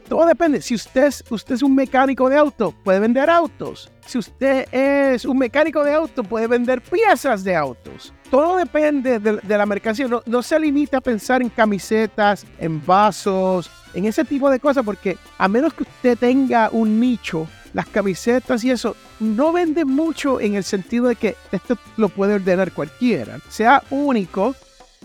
todo 0.07 0.25
depende. 0.25 0.61
Si 0.61 0.75
usted 0.75 1.05
es, 1.05 1.23
usted 1.29 1.55
es 1.55 1.63
un 1.63 1.75
mecánico 1.75 2.29
de 2.29 2.37
auto, 2.37 2.73
puede 2.83 2.99
vender 2.99 3.29
autos. 3.29 3.91
Si 4.05 4.17
usted 4.17 4.67
es 4.71 5.25
un 5.25 5.37
mecánico 5.37 5.83
de 5.83 5.93
auto, 5.93 6.23
puede 6.23 6.47
vender 6.47 6.81
piezas 6.81 7.43
de 7.43 7.55
autos. 7.55 8.13
Todo 8.29 8.57
depende 8.57 9.19
de, 9.19 9.57
la 9.57 9.65
mercancía. 9.65 10.07
No, 10.07 10.21
no, 10.25 10.41
se 10.41 10.59
limita 10.59 10.97
a 10.97 11.01
pensar 11.01 11.41
en 11.41 11.49
camisetas, 11.49 12.45
en 12.59 12.85
vasos, 12.85 13.69
en 13.93 14.05
ese 14.05 14.23
tipo 14.25 14.49
de 14.49 14.59
cosas, 14.59 14.83
porque 14.83 15.17
a 15.37 15.47
menos 15.47 15.73
que 15.73 15.83
usted 15.83 16.17
tenga 16.17 16.69
un 16.71 16.99
nicho, 16.99 17.47
las 17.73 17.87
camisetas 17.87 18.63
y 18.63 18.71
eso 18.71 18.95
no 19.19 19.51
venden 19.51 19.87
mucho 19.87 20.39
en 20.39 20.55
el 20.55 20.63
sentido 20.63 21.07
de 21.07 21.15
que 21.15 21.35
esto 21.51 21.77
lo 21.97 22.09
puede 22.09 22.35
ordenar 22.35 22.71
cualquiera. 22.71 23.39
Sea 23.49 23.83
único, 23.89 24.55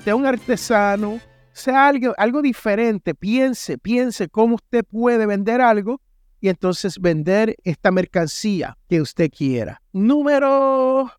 sea 0.05 0.15
un 0.15 0.27
artesano, 0.27 1.21
sea 1.53 1.89
algo, 1.89 2.15
algo 2.17 2.43
diferente, 2.43 3.15
piense, 3.15 3.79
piense 3.79 4.29
cómo 4.29 4.57
usted 4.57 4.85
puede 4.85 5.27
vender 5.27 5.61
algo 5.61 6.01
y 6.41 6.49
entonces 6.49 6.99
vender 6.99 7.57
esta 7.65 7.91
mercancía 7.91 8.77
que 8.89 9.01
usted 9.01 9.31
quiera. 9.31 9.83
Número 9.93 11.11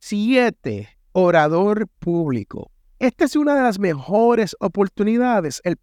7. 0.00 0.88
Orador 1.12 1.88
público. 1.98 2.70
Esta 2.98 3.24
es 3.24 3.36
una 3.36 3.54
de 3.54 3.62
las 3.62 3.78
mejores 3.78 4.56
oportunidades, 4.60 5.60
el 5.64 5.78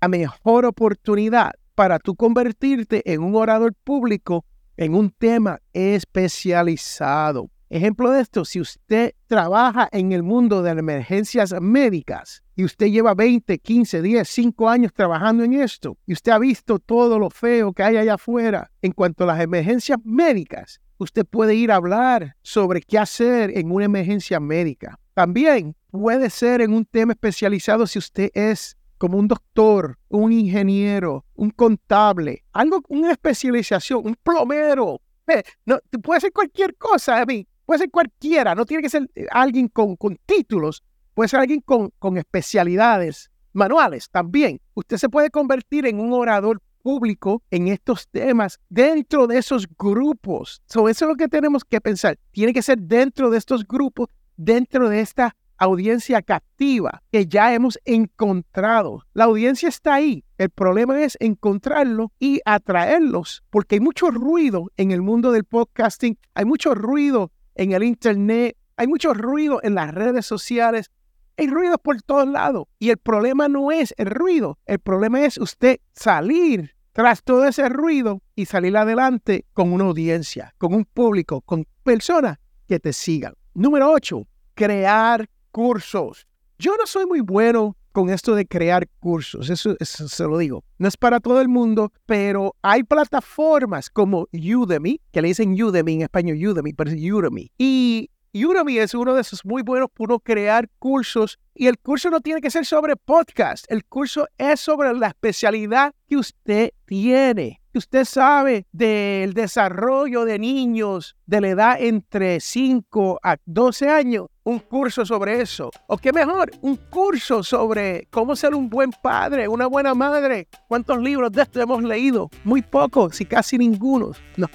la 0.00 0.08
mejor 0.08 0.64
oportunidad 0.64 1.52
para 1.74 1.98
tú 1.98 2.14
convertirte 2.16 3.02
en 3.04 3.22
un 3.22 3.36
orador 3.36 3.74
público 3.84 4.44
en 4.76 4.94
un 4.94 5.10
tema 5.10 5.60
especializado. 5.72 7.50
Ejemplo 7.72 8.10
de 8.10 8.22
esto, 8.22 8.44
si 8.44 8.60
usted 8.60 9.14
trabaja 9.28 9.88
en 9.92 10.10
el 10.10 10.24
mundo 10.24 10.60
de 10.60 10.70
las 10.70 10.80
emergencias 10.80 11.54
médicas 11.60 12.42
y 12.56 12.64
usted 12.64 12.88
lleva 12.88 13.14
20, 13.14 13.60
15, 13.60 14.02
10, 14.02 14.28
5 14.28 14.68
años 14.68 14.92
trabajando 14.92 15.44
en 15.44 15.52
esto 15.52 15.96
y 16.04 16.14
usted 16.14 16.32
ha 16.32 16.40
visto 16.40 16.80
todo 16.80 17.20
lo 17.20 17.30
feo 17.30 17.72
que 17.72 17.84
hay 17.84 17.96
allá 17.96 18.14
afuera 18.14 18.72
en 18.82 18.90
cuanto 18.90 19.22
a 19.22 19.28
las 19.28 19.40
emergencias 19.40 19.98
médicas, 20.02 20.80
usted 20.98 21.24
puede 21.24 21.54
ir 21.54 21.70
a 21.70 21.76
hablar 21.76 22.34
sobre 22.42 22.80
qué 22.80 22.98
hacer 22.98 23.56
en 23.56 23.70
una 23.70 23.84
emergencia 23.84 24.40
médica. 24.40 24.98
También 25.14 25.76
puede 25.92 26.28
ser 26.28 26.62
en 26.62 26.72
un 26.72 26.84
tema 26.84 27.12
especializado 27.12 27.86
si 27.86 28.00
usted 28.00 28.30
es 28.34 28.76
como 28.98 29.16
un 29.16 29.28
doctor, 29.28 29.96
un 30.08 30.32
ingeniero, 30.32 31.24
un 31.34 31.50
contable, 31.50 32.42
algo, 32.52 32.82
una 32.88 33.12
especialización, 33.12 34.04
un 34.04 34.16
plomero. 34.20 35.00
Eh, 35.28 35.44
no, 35.64 35.78
puede 36.02 36.22
ser 36.22 36.32
cualquier 36.32 36.74
cosa. 36.76 37.20
A 37.20 37.24
mí, 37.24 37.46
Puede 37.70 37.82
ser 37.82 37.90
cualquiera, 37.92 38.56
no 38.56 38.66
tiene 38.66 38.82
que 38.82 38.90
ser 38.90 39.08
eh, 39.14 39.28
alguien 39.30 39.68
con, 39.68 39.94
con 39.94 40.18
títulos, 40.26 40.82
puede 41.14 41.28
ser 41.28 41.38
alguien 41.38 41.60
con, 41.60 41.92
con 42.00 42.16
especialidades 42.16 43.30
manuales 43.52 44.10
también. 44.10 44.60
Usted 44.74 44.96
se 44.96 45.08
puede 45.08 45.30
convertir 45.30 45.86
en 45.86 46.00
un 46.00 46.12
orador 46.12 46.60
público 46.82 47.44
en 47.48 47.68
estos 47.68 48.08
temas 48.08 48.58
dentro 48.68 49.28
de 49.28 49.38
esos 49.38 49.68
grupos. 49.78 50.60
eso 50.66 50.88
es 50.88 51.00
lo 51.00 51.14
que 51.14 51.28
tenemos 51.28 51.64
que 51.64 51.80
pensar. 51.80 52.18
Tiene 52.32 52.52
que 52.52 52.60
ser 52.60 52.76
dentro 52.76 53.30
de 53.30 53.38
estos 53.38 53.64
grupos, 53.64 54.08
dentro 54.36 54.88
de 54.88 55.02
esta 55.02 55.36
audiencia 55.56 56.22
captiva 56.22 57.00
que 57.12 57.26
ya 57.26 57.54
hemos 57.54 57.78
encontrado. 57.84 59.04
La 59.12 59.26
audiencia 59.26 59.68
está 59.68 59.94
ahí. 59.94 60.24
El 60.38 60.50
problema 60.50 61.00
es 61.00 61.16
encontrarlo 61.20 62.10
y 62.18 62.40
atraerlos, 62.44 63.44
porque 63.48 63.76
hay 63.76 63.80
mucho 63.80 64.10
ruido 64.10 64.72
en 64.76 64.90
el 64.90 65.02
mundo 65.02 65.30
del 65.30 65.44
podcasting, 65.44 66.18
hay 66.34 66.44
mucho 66.44 66.74
ruido 66.74 67.30
en 67.54 67.72
el 67.72 67.82
Internet, 67.82 68.56
hay 68.76 68.86
mucho 68.86 69.14
ruido 69.14 69.60
en 69.62 69.74
las 69.74 69.94
redes 69.94 70.26
sociales, 70.26 70.90
hay 71.36 71.48
ruido 71.48 71.78
por 71.78 72.00
todos 72.02 72.28
lados. 72.28 72.66
Y 72.78 72.90
el 72.90 72.98
problema 72.98 73.48
no 73.48 73.72
es 73.72 73.94
el 73.96 74.06
ruido, 74.06 74.58
el 74.66 74.78
problema 74.78 75.24
es 75.24 75.38
usted 75.38 75.80
salir 75.92 76.74
tras 76.92 77.22
todo 77.22 77.46
ese 77.46 77.68
ruido 77.68 78.20
y 78.34 78.46
salir 78.46 78.76
adelante 78.76 79.46
con 79.52 79.72
una 79.72 79.84
audiencia, 79.84 80.54
con 80.58 80.74
un 80.74 80.84
público, 80.84 81.40
con 81.40 81.66
personas 81.82 82.38
que 82.66 82.80
te 82.80 82.92
sigan. 82.92 83.34
Número 83.54 83.90
8, 83.90 84.26
crear 84.54 85.28
cursos. 85.50 86.26
Yo 86.58 86.76
no 86.76 86.86
soy 86.86 87.06
muy 87.06 87.20
bueno 87.20 87.76
con 87.92 88.10
esto 88.10 88.34
de 88.34 88.46
crear 88.46 88.88
cursos, 89.00 89.50
eso, 89.50 89.76
se 89.80 90.24
lo 90.24 90.38
digo. 90.38 90.64
No 90.78 90.88
es 90.88 90.96
para 90.96 91.20
todo 91.20 91.40
el 91.40 91.48
mundo, 91.48 91.92
pero 92.06 92.54
hay 92.62 92.82
plataformas 92.82 93.90
como 93.90 94.28
Udemy, 94.32 95.00
que 95.12 95.22
le 95.22 95.28
dicen 95.28 95.60
Udemy 95.60 95.94
en 95.94 96.02
español, 96.02 96.36
Udemy, 96.36 96.72
pero 96.72 96.90
es 96.90 96.96
Udemy. 96.96 97.50
Y 97.58 98.10
Udemy 98.32 98.78
es 98.78 98.94
uno 98.94 99.14
de 99.14 99.22
esos 99.22 99.44
muy 99.44 99.62
buenos 99.62 99.88
para 99.96 100.18
crear 100.18 100.68
cursos. 100.78 101.38
Y 101.54 101.66
el 101.66 101.78
curso 101.78 102.10
no 102.10 102.20
tiene 102.20 102.40
que 102.40 102.50
ser 102.50 102.64
sobre 102.64 102.96
podcast, 102.96 103.64
el 103.68 103.84
curso 103.84 104.26
es 104.38 104.60
sobre 104.60 104.94
la 104.94 105.08
especialidad 105.08 105.92
que 106.08 106.16
usted 106.16 106.70
tiene 106.86 107.59
que 107.72 107.78
usted 107.78 108.04
sabe 108.04 108.66
del 108.72 109.32
desarrollo 109.32 110.24
de 110.24 110.38
niños 110.38 111.16
de 111.26 111.40
la 111.40 111.48
edad 111.48 111.76
entre 111.80 112.40
5 112.40 113.20
a 113.22 113.36
12 113.44 113.88
años, 113.88 114.26
un 114.42 114.58
curso 114.58 115.06
sobre 115.06 115.40
eso. 115.40 115.70
O 115.86 115.96
qué 115.96 116.12
mejor, 116.12 116.50
un 116.62 116.76
curso 116.76 117.42
sobre 117.42 118.08
cómo 118.10 118.34
ser 118.34 118.54
un 118.54 118.68
buen 118.68 118.90
padre, 118.90 119.46
una 119.46 119.66
buena 119.66 119.94
madre. 119.94 120.48
¿Cuántos 120.68 120.98
libros 121.00 121.30
de 121.32 121.42
esto 121.42 121.60
hemos 121.60 121.82
leído? 121.82 122.28
Muy 122.44 122.62
pocos, 122.62 123.16
si 123.16 123.24
casi 123.24 123.58
ninguno. 123.58 124.12
No. 124.36 124.48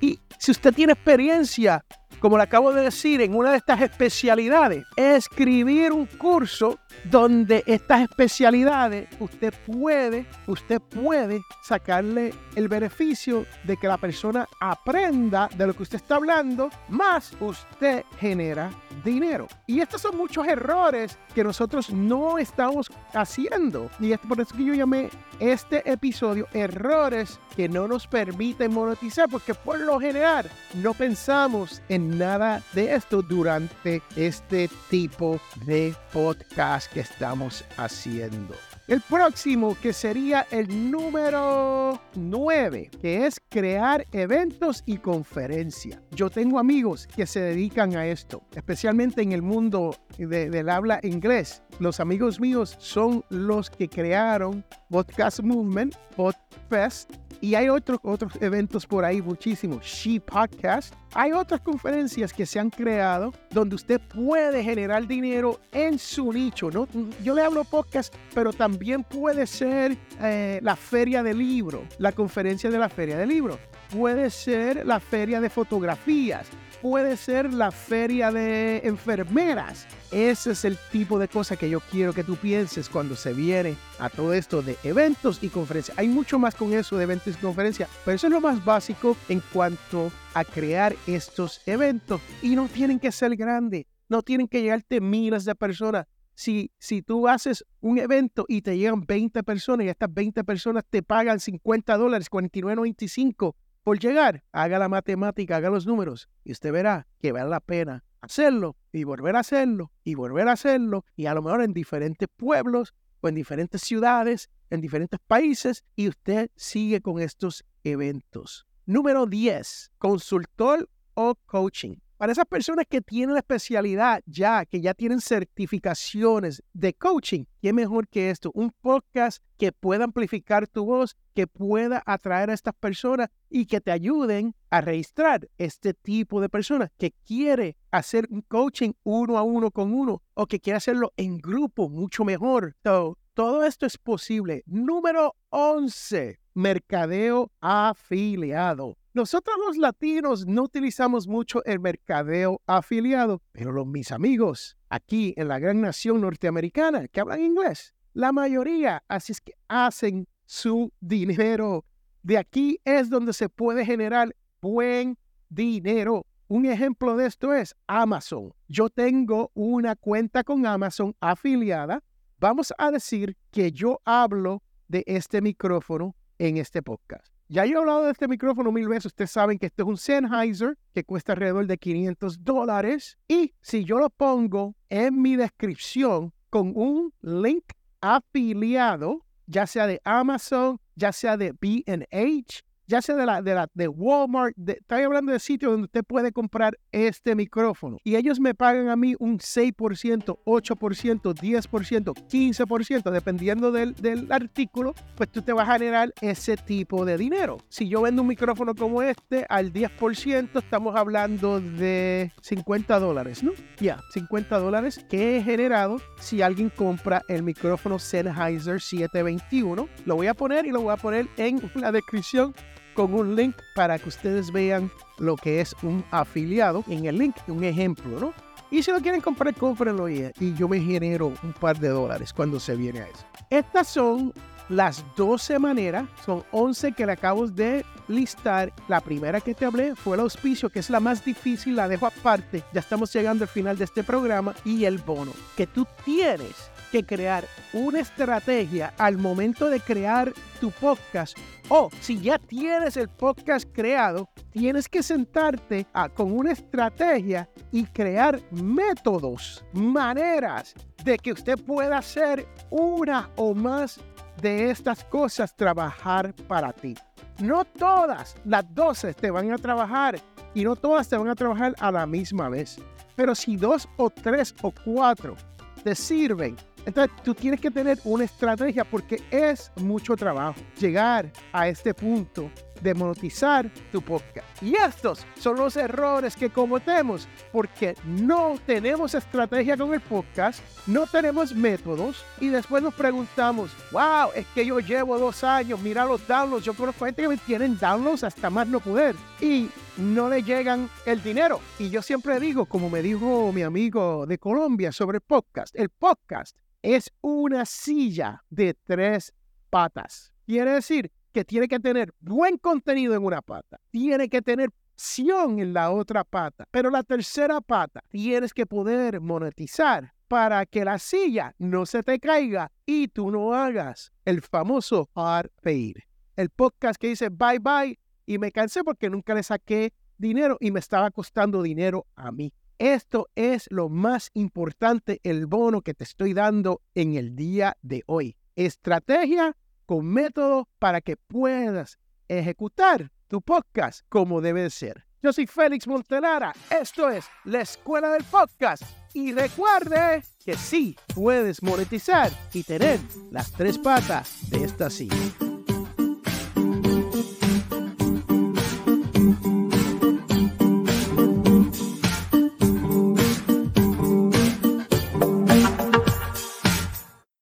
Y 0.00 0.18
si 0.38 0.50
usted 0.50 0.74
tiene 0.74 0.92
experiencia 0.92 1.84
como 2.20 2.36
le 2.36 2.42
acabo 2.42 2.72
de 2.72 2.82
decir, 2.82 3.20
en 3.20 3.34
una 3.34 3.52
de 3.52 3.58
estas 3.58 3.80
especialidades, 3.80 4.84
escribir 4.96 5.92
un 5.92 6.06
curso 6.06 6.78
donde 7.04 7.62
estas 7.66 8.02
especialidades 8.02 9.08
usted 9.20 9.54
puede, 9.66 10.26
usted 10.46 10.80
puede 10.80 11.40
sacarle 11.62 12.34
el 12.56 12.68
beneficio 12.68 13.46
de 13.64 13.76
que 13.76 13.88
la 13.88 13.98
persona 13.98 14.46
aprenda 14.60 15.48
de 15.56 15.66
lo 15.66 15.74
que 15.74 15.84
usted 15.84 15.96
está 15.96 16.16
hablando, 16.16 16.70
más 16.88 17.32
usted 17.40 18.04
genera 18.18 18.70
dinero. 19.04 19.48
Y 19.66 19.80
estos 19.80 20.02
son 20.02 20.16
muchos 20.16 20.46
errores 20.46 21.18
que 21.34 21.44
nosotros 21.44 21.90
no 21.90 22.38
estamos 22.38 22.88
haciendo. 23.12 23.90
Y 24.00 24.12
es 24.12 24.18
por 24.20 24.40
eso 24.40 24.54
que 24.56 24.64
yo 24.64 24.74
llamé 24.74 25.10
este 25.40 25.88
episodio 25.90 26.46
errores 26.52 27.38
que 27.56 27.68
no 27.68 27.88
nos 27.88 28.06
permiten 28.06 28.72
monetizar, 28.72 29.28
porque 29.28 29.54
por 29.54 29.78
lo 29.78 30.00
general 30.00 30.50
no 30.74 30.94
pensamos 30.94 31.82
en 31.88 32.18
nada 32.18 32.62
de 32.72 32.94
esto 32.94 33.22
durante 33.22 34.02
este 34.16 34.68
tipo 34.90 35.40
de 35.64 35.94
podcast 36.12 36.92
que 36.92 37.00
estamos 37.00 37.64
haciendo. 37.76 38.54
El 38.88 39.02
próximo, 39.02 39.76
que 39.82 39.92
sería 39.92 40.46
el 40.50 40.90
número 40.90 42.00
9, 42.14 42.90
que 42.98 43.26
es 43.26 43.38
crear 43.50 44.06
eventos 44.12 44.82
y 44.86 44.96
conferencias. 44.96 46.00
Yo 46.12 46.30
tengo 46.30 46.58
amigos 46.58 47.06
que 47.06 47.26
se 47.26 47.38
dedican 47.38 47.94
a 47.96 48.06
esto, 48.06 48.42
especialmente 48.56 49.20
en 49.20 49.32
el 49.32 49.42
mundo 49.42 49.94
del 50.16 50.70
habla 50.70 51.00
inglés. 51.02 51.62
Los 51.80 52.00
amigos 52.00 52.40
míos 52.40 52.76
son 52.78 53.22
los 53.28 53.68
que 53.68 53.90
crearon 53.90 54.64
Podcast 54.88 55.40
Movement, 55.40 55.94
Podfest 56.16 57.12
y 57.40 57.54
hay 57.54 57.68
otros, 57.68 57.98
otros 58.02 58.32
eventos 58.40 58.86
por 58.86 59.04
ahí 59.04 59.22
muchísimos. 59.22 59.84
She 59.84 60.20
Podcast. 60.20 60.94
Hay 61.14 61.32
otras 61.32 61.60
conferencias 61.60 62.32
que 62.32 62.44
se 62.44 62.58
han 62.58 62.70
creado 62.70 63.32
donde 63.50 63.76
usted 63.76 64.00
puede 64.00 64.62
generar 64.62 65.06
dinero 65.06 65.60
en 65.72 65.98
su 65.98 66.32
nicho. 66.32 66.70
¿no? 66.70 66.86
Yo 67.22 67.34
le 67.34 67.42
hablo 67.42 67.64
podcast, 67.64 68.14
pero 68.34 68.52
también 68.52 69.04
puede 69.04 69.46
ser 69.46 69.96
eh, 70.20 70.60
la 70.62 70.76
feria 70.76 71.22
de 71.22 71.34
libro, 71.34 71.84
la 71.98 72.12
conferencia 72.12 72.70
de 72.70 72.78
la 72.78 72.88
feria 72.88 73.16
de 73.16 73.26
libro. 73.26 73.58
Puede 73.90 74.28
ser 74.30 74.84
la 74.84 75.00
feria 75.00 75.40
de 75.40 75.48
fotografías 75.48 76.46
puede 76.80 77.16
ser 77.16 77.52
la 77.52 77.70
feria 77.70 78.30
de 78.30 78.80
enfermeras. 78.84 79.86
Ese 80.10 80.52
es 80.52 80.64
el 80.64 80.78
tipo 80.90 81.18
de 81.18 81.28
cosa 81.28 81.56
que 81.56 81.68
yo 81.68 81.80
quiero 81.80 82.12
que 82.12 82.24
tú 82.24 82.36
pienses 82.36 82.88
cuando 82.88 83.16
se 83.16 83.32
viene 83.32 83.76
a 83.98 84.08
todo 84.08 84.32
esto 84.32 84.62
de 84.62 84.76
eventos 84.84 85.42
y 85.42 85.48
conferencias. 85.48 85.98
Hay 85.98 86.08
mucho 86.08 86.38
más 86.38 86.54
con 86.54 86.72
eso 86.72 86.96
de 86.96 87.04
eventos 87.04 87.34
y 87.34 87.38
conferencias, 87.38 87.88
pero 88.04 88.14
eso 88.14 88.26
es 88.26 88.32
lo 88.32 88.40
más 88.40 88.64
básico 88.64 89.16
en 89.28 89.42
cuanto 89.52 90.10
a 90.34 90.44
crear 90.44 90.94
estos 91.06 91.60
eventos. 91.66 92.20
Y 92.42 92.56
no 92.56 92.68
tienen 92.68 92.98
que 92.98 93.12
ser 93.12 93.36
grandes, 93.36 93.84
no 94.08 94.22
tienen 94.22 94.48
que 94.48 94.62
llegarte 94.62 95.00
miles 95.00 95.44
de 95.44 95.54
personas. 95.54 96.06
Si, 96.34 96.70
si, 96.78 97.02
tú 97.02 97.26
haces 97.26 97.64
un 97.80 97.98
evento 97.98 98.44
y 98.46 98.62
te 98.62 98.78
llegan 98.78 99.04
20 99.04 99.42
personas 99.42 99.86
y 99.86 99.88
estas 99.88 100.14
20 100.14 100.44
personas 100.44 100.84
te 100.88 101.02
pagan 101.02 101.40
50 101.40 101.96
dólares, 101.96 102.30
49.95 102.30 103.56
por 103.88 103.98
llegar, 103.98 104.44
haga 104.52 104.78
la 104.78 104.90
matemática, 104.90 105.56
haga 105.56 105.70
los 105.70 105.86
números 105.86 106.28
y 106.44 106.52
usted 106.52 106.72
verá 106.72 107.06
que 107.20 107.32
vale 107.32 107.48
la 107.48 107.60
pena 107.60 108.04
hacerlo 108.20 108.76
y 108.92 109.04
volver 109.04 109.34
a 109.34 109.38
hacerlo 109.38 109.92
y 110.04 110.14
volver 110.14 110.46
a 110.46 110.52
hacerlo 110.52 111.06
y 111.16 111.24
a 111.24 111.32
lo 111.32 111.40
mejor 111.40 111.62
en 111.62 111.72
diferentes 111.72 112.28
pueblos 112.36 112.92
o 113.22 113.28
en 113.28 113.34
diferentes 113.34 113.80
ciudades, 113.80 114.50
en 114.68 114.82
diferentes 114.82 115.18
países 115.26 115.86
y 115.96 116.06
usted 116.06 116.50
sigue 116.54 117.00
con 117.00 117.18
estos 117.18 117.64
eventos. 117.82 118.66
Número 118.84 119.24
10, 119.24 119.92
consultor 119.96 120.86
o 121.14 121.34
coaching. 121.46 121.96
Para 122.18 122.32
esas 122.32 122.46
personas 122.46 122.84
que 122.88 123.00
tienen 123.00 123.34
la 123.34 123.38
especialidad 123.38 124.22
ya, 124.26 124.66
que 124.66 124.80
ya 124.80 124.92
tienen 124.92 125.20
certificaciones 125.20 126.64
de 126.72 126.92
coaching, 126.92 127.44
¿qué 127.62 127.72
mejor 127.72 128.08
que 128.08 128.30
esto? 128.30 128.50
Un 128.54 128.72
podcast 128.72 129.40
que 129.56 129.70
pueda 129.70 130.02
amplificar 130.02 130.66
tu 130.66 130.84
voz, 130.84 131.16
que 131.32 131.46
pueda 131.46 132.02
atraer 132.06 132.50
a 132.50 132.54
estas 132.54 132.74
personas 132.74 133.28
y 133.48 133.66
que 133.66 133.80
te 133.80 133.92
ayuden 133.92 134.56
a 134.68 134.80
registrar 134.80 135.48
este 135.58 135.94
tipo 135.94 136.40
de 136.40 136.48
personas 136.48 136.90
que 136.98 137.14
quiere 137.24 137.76
hacer 137.92 138.26
un 138.30 138.42
coaching 138.42 138.94
uno 139.04 139.38
a 139.38 139.44
uno 139.44 139.70
con 139.70 139.94
uno 139.94 140.20
o 140.34 140.46
que 140.46 140.58
quiere 140.58 140.78
hacerlo 140.78 141.12
en 141.16 141.38
grupo 141.38 141.88
mucho 141.88 142.24
mejor. 142.24 142.74
todo 142.82 143.62
esto 143.62 143.86
es 143.86 143.96
posible. 143.96 144.64
Número 144.66 145.36
11, 145.50 146.40
mercadeo 146.54 147.52
afiliado. 147.60 148.96
Nosotros 149.18 149.56
los 149.66 149.76
latinos 149.76 150.46
no 150.46 150.62
utilizamos 150.62 151.26
mucho 151.26 151.64
el 151.64 151.80
mercadeo 151.80 152.62
afiliado, 152.68 153.42
pero 153.50 153.72
los 153.72 153.84
mis 153.84 154.12
amigos 154.12 154.76
aquí 154.90 155.34
en 155.36 155.48
la 155.48 155.58
gran 155.58 155.80
nación 155.80 156.20
norteamericana 156.20 157.08
que 157.08 157.20
hablan 157.20 157.40
inglés, 157.40 157.96
la 158.12 158.30
mayoría 158.30 159.02
así 159.08 159.32
es 159.32 159.40
que 159.40 159.54
hacen 159.66 160.28
su 160.46 160.92
dinero. 161.00 161.84
De 162.22 162.38
aquí 162.38 162.78
es 162.84 163.10
donde 163.10 163.32
se 163.32 163.48
puede 163.48 163.84
generar 163.84 164.32
buen 164.62 165.18
dinero. 165.48 166.24
Un 166.46 166.66
ejemplo 166.66 167.16
de 167.16 167.26
esto 167.26 167.52
es 167.52 167.74
Amazon. 167.88 168.54
Yo 168.68 168.88
tengo 168.88 169.50
una 169.54 169.96
cuenta 169.96 170.44
con 170.44 170.64
Amazon 170.64 171.12
afiliada. 171.18 172.04
Vamos 172.38 172.72
a 172.78 172.92
decir 172.92 173.36
que 173.50 173.72
yo 173.72 174.00
hablo 174.04 174.62
de 174.86 175.02
este 175.08 175.42
micrófono 175.42 176.14
en 176.38 176.58
este 176.58 176.82
podcast. 176.82 177.37
Ya 177.50 177.64
yo 177.64 177.76
he 177.76 177.78
hablado 177.78 178.04
de 178.04 178.12
este 178.12 178.28
micrófono 178.28 178.70
mil 178.70 178.88
veces. 178.88 179.06
Ustedes 179.06 179.30
saben 179.30 179.58
que 179.58 179.66
este 179.66 179.82
es 179.82 179.88
un 179.88 179.96
Sennheiser 179.96 180.76
que 180.92 181.02
cuesta 181.02 181.32
alrededor 181.32 181.66
de 181.66 181.78
500 181.78 182.44
dólares. 182.44 183.16
Y 183.26 183.54
si 183.62 183.84
yo 183.84 183.98
lo 183.98 184.10
pongo 184.10 184.74
en 184.90 185.22
mi 185.22 185.34
descripción 185.34 186.34
con 186.50 186.72
un 186.76 187.14
link 187.22 187.64
afiliado, 188.02 189.24
ya 189.46 189.66
sea 189.66 189.86
de 189.86 189.98
Amazon, 190.04 190.78
ya 190.94 191.10
sea 191.10 191.38
de 191.38 191.52
BH, 191.52 192.64
ya 192.88 193.02
sea 193.02 193.14
de 193.16 193.26
la 193.26 193.42
de, 193.42 193.54
la, 193.54 193.68
de 193.74 193.86
Walmart, 193.86 194.56
estoy 194.66 195.02
hablando 195.02 195.30
de 195.30 195.38
sitios 195.38 195.72
donde 195.72 195.84
usted 195.84 196.02
puede 196.04 196.32
comprar 196.32 196.78
este 196.90 197.34
micrófono 197.34 197.98
y 198.02 198.16
ellos 198.16 198.40
me 198.40 198.54
pagan 198.54 198.88
a 198.88 198.96
mí 198.96 199.14
un 199.18 199.38
6%, 199.38 199.74
8%, 199.76 201.34
10%, 201.34 202.14
15%, 202.28 203.10
dependiendo 203.10 203.70
del, 203.70 203.94
del 203.94 204.32
artículo, 204.32 204.94
pues 205.16 205.30
tú 205.30 205.42
te 205.42 205.52
vas 205.52 205.68
a 205.68 205.74
generar 205.74 206.12
ese 206.22 206.56
tipo 206.56 207.04
de 207.04 207.18
dinero. 207.18 207.58
Si 207.68 207.88
yo 207.88 208.02
vendo 208.02 208.22
un 208.22 208.28
micrófono 208.28 208.74
como 208.74 209.02
este 209.02 209.44
al 209.48 209.72
10%, 209.72 210.58
estamos 210.58 210.96
hablando 210.96 211.60
de 211.60 212.32
50 212.40 212.98
dólares, 212.98 213.42
¿no? 213.42 213.52
Ya, 213.78 214.00
50 214.14 214.58
dólares 214.58 215.04
que 215.10 215.36
he 215.36 215.42
generado 215.42 215.98
si 216.18 216.40
alguien 216.40 216.70
compra 216.70 217.22
el 217.28 217.42
micrófono 217.42 217.98
Sennheiser 217.98 218.80
721. 218.80 219.88
Lo 220.06 220.16
voy 220.16 220.26
a 220.26 220.34
poner 220.34 220.66
y 220.66 220.70
lo 220.70 220.80
voy 220.80 220.92
a 220.92 220.96
poner 220.96 221.28
en 221.36 221.60
la 221.74 221.92
descripción 221.92 222.54
con 222.98 223.14
un 223.14 223.36
link 223.36 223.54
para 223.76 223.96
que 223.96 224.08
ustedes 224.08 224.50
vean 224.50 224.90
lo 225.18 225.36
que 225.36 225.60
es 225.60 225.72
un 225.84 226.04
afiliado. 226.10 226.82
En 226.88 227.06
el 227.06 227.16
link, 227.16 227.36
un 227.46 227.62
ejemplo, 227.62 228.18
¿no? 228.18 228.34
Y 228.72 228.82
si 228.82 228.90
lo 228.90 229.00
quieren 229.00 229.20
comprar, 229.20 229.54
cómprenlo 229.54 230.08
y, 230.08 230.32
y 230.40 230.54
yo 230.54 230.66
me 230.66 230.80
genero 230.80 231.28
un 231.28 231.52
par 231.52 231.78
de 231.78 231.90
dólares 231.90 232.32
cuando 232.32 232.58
se 232.58 232.74
viene 232.74 233.02
a 233.02 233.06
eso. 233.06 233.24
Estas 233.50 233.86
son 233.86 234.34
las 234.68 235.04
12 235.16 235.58
maneras, 235.58 236.06
son 236.24 236.44
11 236.52 236.92
que 236.92 237.06
le 237.06 237.12
acabo 237.12 237.46
de 237.46 237.84
listar. 238.08 238.72
La 238.88 239.00
primera 239.00 239.40
que 239.40 239.54
te 239.54 239.64
hablé 239.64 239.94
fue 239.94 240.16
el 240.16 240.20
auspicio, 240.20 240.70
que 240.70 240.80
es 240.80 240.90
la 240.90 241.00
más 241.00 241.24
difícil, 241.24 241.76
la 241.76 241.88
dejo 241.88 242.06
aparte. 242.06 242.62
Ya 242.72 242.80
estamos 242.80 243.12
llegando 243.12 243.44
al 243.44 243.48
final 243.48 243.78
de 243.78 243.84
este 243.84 244.04
programa. 244.04 244.54
Y 244.64 244.84
el 244.84 244.98
bono, 244.98 245.32
que 245.56 245.66
tú 245.66 245.86
tienes 246.04 246.70
que 246.90 247.04
crear 247.04 247.44
una 247.72 248.00
estrategia 248.00 248.94
al 248.98 249.18
momento 249.18 249.68
de 249.68 249.80
crear 249.80 250.32
tu 250.60 250.70
podcast. 250.70 251.36
O 251.68 251.90
si 252.00 252.18
ya 252.18 252.38
tienes 252.38 252.96
el 252.96 253.08
podcast 253.08 253.68
creado, 253.72 254.30
tienes 254.50 254.88
que 254.88 255.02
sentarte 255.02 255.86
con 256.14 256.32
una 256.32 256.52
estrategia 256.52 257.48
y 257.70 257.84
crear 257.84 258.40
métodos, 258.50 259.64
maneras 259.72 260.74
de 261.04 261.18
que 261.18 261.32
usted 261.32 261.58
pueda 261.62 261.98
hacer 261.98 262.48
una 262.70 263.30
o 263.36 263.54
más 263.54 264.00
de 264.40 264.70
estas 264.70 265.04
cosas 265.04 265.54
trabajar 265.54 266.34
para 266.46 266.72
ti. 266.72 266.94
No 267.38 267.64
todas 267.64 268.36
las 268.44 268.74
12 268.74 269.14
te 269.14 269.30
van 269.30 269.52
a 269.52 269.58
trabajar 269.58 270.20
y 270.54 270.64
no 270.64 270.76
todas 270.76 271.08
te 271.08 271.16
van 271.16 271.28
a 271.28 271.34
trabajar 271.34 271.74
a 271.78 271.90
la 271.90 272.06
misma 272.06 272.48
vez. 272.48 272.78
Pero 273.16 273.34
si 273.34 273.56
dos 273.56 273.88
o 273.96 274.10
tres 274.10 274.54
o 274.62 274.72
cuatro 274.84 275.36
te 275.82 275.94
sirven, 275.94 276.56
entonces 276.86 277.14
tú 277.22 277.34
tienes 277.34 277.60
que 277.60 277.70
tener 277.70 277.98
una 278.04 278.24
estrategia 278.24 278.84
porque 278.84 279.22
es 279.30 279.70
mucho 279.76 280.16
trabajo 280.16 280.60
llegar 280.80 281.30
a 281.52 281.68
este 281.68 281.92
punto 281.92 282.50
de 282.80 282.94
monetizar 282.94 283.70
tu 283.92 284.02
podcast. 284.02 284.46
Y 284.62 284.74
estos 284.74 285.26
son 285.38 285.56
los 285.56 285.76
errores 285.76 286.36
que 286.36 286.50
cometemos 286.50 287.28
porque 287.52 287.96
no 288.04 288.56
tenemos 288.66 289.14
estrategia 289.14 289.76
con 289.76 289.94
el 289.94 290.00
podcast, 290.00 290.60
no 290.86 291.06
tenemos 291.06 291.54
métodos 291.54 292.24
y 292.40 292.48
después 292.48 292.82
nos 292.82 292.94
preguntamos, 292.94 293.70
wow, 293.92 294.30
es 294.34 294.46
que 294.54 294.66
yo 294.66 294.80
llevo 294.80 295.18
dos 295.18 295.44
años, 295.44 295.80
mira 295.80 296.04
los 296.04 296.26
downloads, 296.26 296.64
yo 296.64 296.74
conozco 296.74 297.04
gente 297.04 297.28
que 297.28 297.36
tienen 297.38 297.78
downloads 297.78 298.24
hasta 298.24 298.50
más 298.50 298.66
no 298.66 298.80
poder 298.80 299.14
y 299.40 299.68
no 299.96 300.28
le 300.28 300.42
llegan 300.42 300.88
el 301.06 301.22
dinero. 301.22 301.60
Y 301.78 301.90
yo 301.90 302.02
siempre 302.02 302.38
digo, 302.40 302.66
como 302.66 302.90
me 302.90 303.02
dijo 303.02 303.52
mi 303.52 303.62
amigo 303.62 304.26
de 304.26 304.38
Colombia 304.38 304.92
sobre 304.92 305.16
el 305.16 305.22
podcast, 305.22 305.74
el 305.76 305.88
podcast 305.88 306.56
es 306.82 307.10
una 307.20 307.64
silla 307.64 308.42
de 308.50 308.74
tres 308.74 309.34
patas. 309.70 310.32
Quiere 310.46 310.72
decir 310.72 311.12
que 311.32 311.44
tiene 311.44 311.68
que 311.68 311.80
tener 311.80 312.12
buen 312.20 312.58
contenido 312.58 313.14
en 313.14 313.24
una 313.24 313.42
pata, 313.42 313.78
tiene 313.90 314.28
que 314.28 314.42
tener 314.42 314.70
acción 314.98 315.60
en 315.60 315.72
la 315.72 315.92
otra 315.92 316.24
pata, 316.24 316.66
pero 316.72 316.90
la 316.90 317.04
tercera 317.04 317.60
pata 317.60 318.00
tienes 318.08 318.52
que 318.52 318.66
poder 318.66 319.20
monetizar 319.20 320.12
para 320.26 320.66
que 320.66 320.84
la 320.84 320.98
silla 320.98 321.54
no 321.58 321.86
se 321.86 322.02
te 322.02 322.18
caiga 322.18 322.72
y 322.84 323.06
tú 323.06 323.30
no 323.30 323.54
hagas 323.54 324.12
el 324.24 324.42
famoso 324.42 325.08
hard 325.14 325.50
reír. 325.62 326.02
El 326.34 326.50
podcast 326.50 327.00
que 327.00 327.08
dice 327.08 327.28
bye 327.28 327.60
bye 327.60 327.96
y 328.26 328.38
me 328.38 328.50
cansé 328.50 328.82
porque 328.82 329.08
nunca 329.08 329.34
le 329.34 329.44
saqué 329.44 329.92
dinero 330.16 330.56
y 330.60 330.72
me 330.72 330.80
estaba 330.80 331.12
costando 331.12 331.62
dinero 331.62 332.06
a 332.16 332.32
mí. 332.32 332.52
Esto 332.78 333.28
es 333.36 333.68
lo 333.70 333.88
más 333.88 334.30
importante, 334.34 335.20
el 335.22 335.46
bono 335.46 335.80
que 335.82 335.94
te 335.94 336.02
estoy 336.04 336.34
dando 336.34 336.82
en 336.94 337.14
el 337.14 337.36
día 337.36 337.76
de 337.82 338.02
hoy. 338.06 338.36
Estrategia 338.56 339.56
con 339.88 340.04
método 340.04 340.68
para 340.78 341.00
que 341.00 341.16
puedas 341.16 341.98
ejecutar 342.28 343.10
tu 343.26 343.40
podcast 343.40 344.02
como 344.10 344.42
debe 344.42 344.68
ser. 344.68 345.06
Yo 345.22 345.32
soy 345.32 345.46
Félix 345.46 345.88
Montelara, 345.88 346.52
esto 346.70 347.08
es 347.08 347.24
la 347.44 347.62
Escuela 347.62 348.10
del 348.10 348.22
Podcast 348.24 348.82
y 349.14 349.32
recuerde 349.32 350.22
que 350.44 350.58
sí 350.58 350.94
puedes 351.14 351.62
monetizar 351.62 352.30
y 352.52 352.64
tener 352.64 353.00
las 353.30 353.50
tres 353.52 353.78
patas 353.78 354.50
de 354.50 354.64
esta 354.64 354.90
silla. 354.90 355.47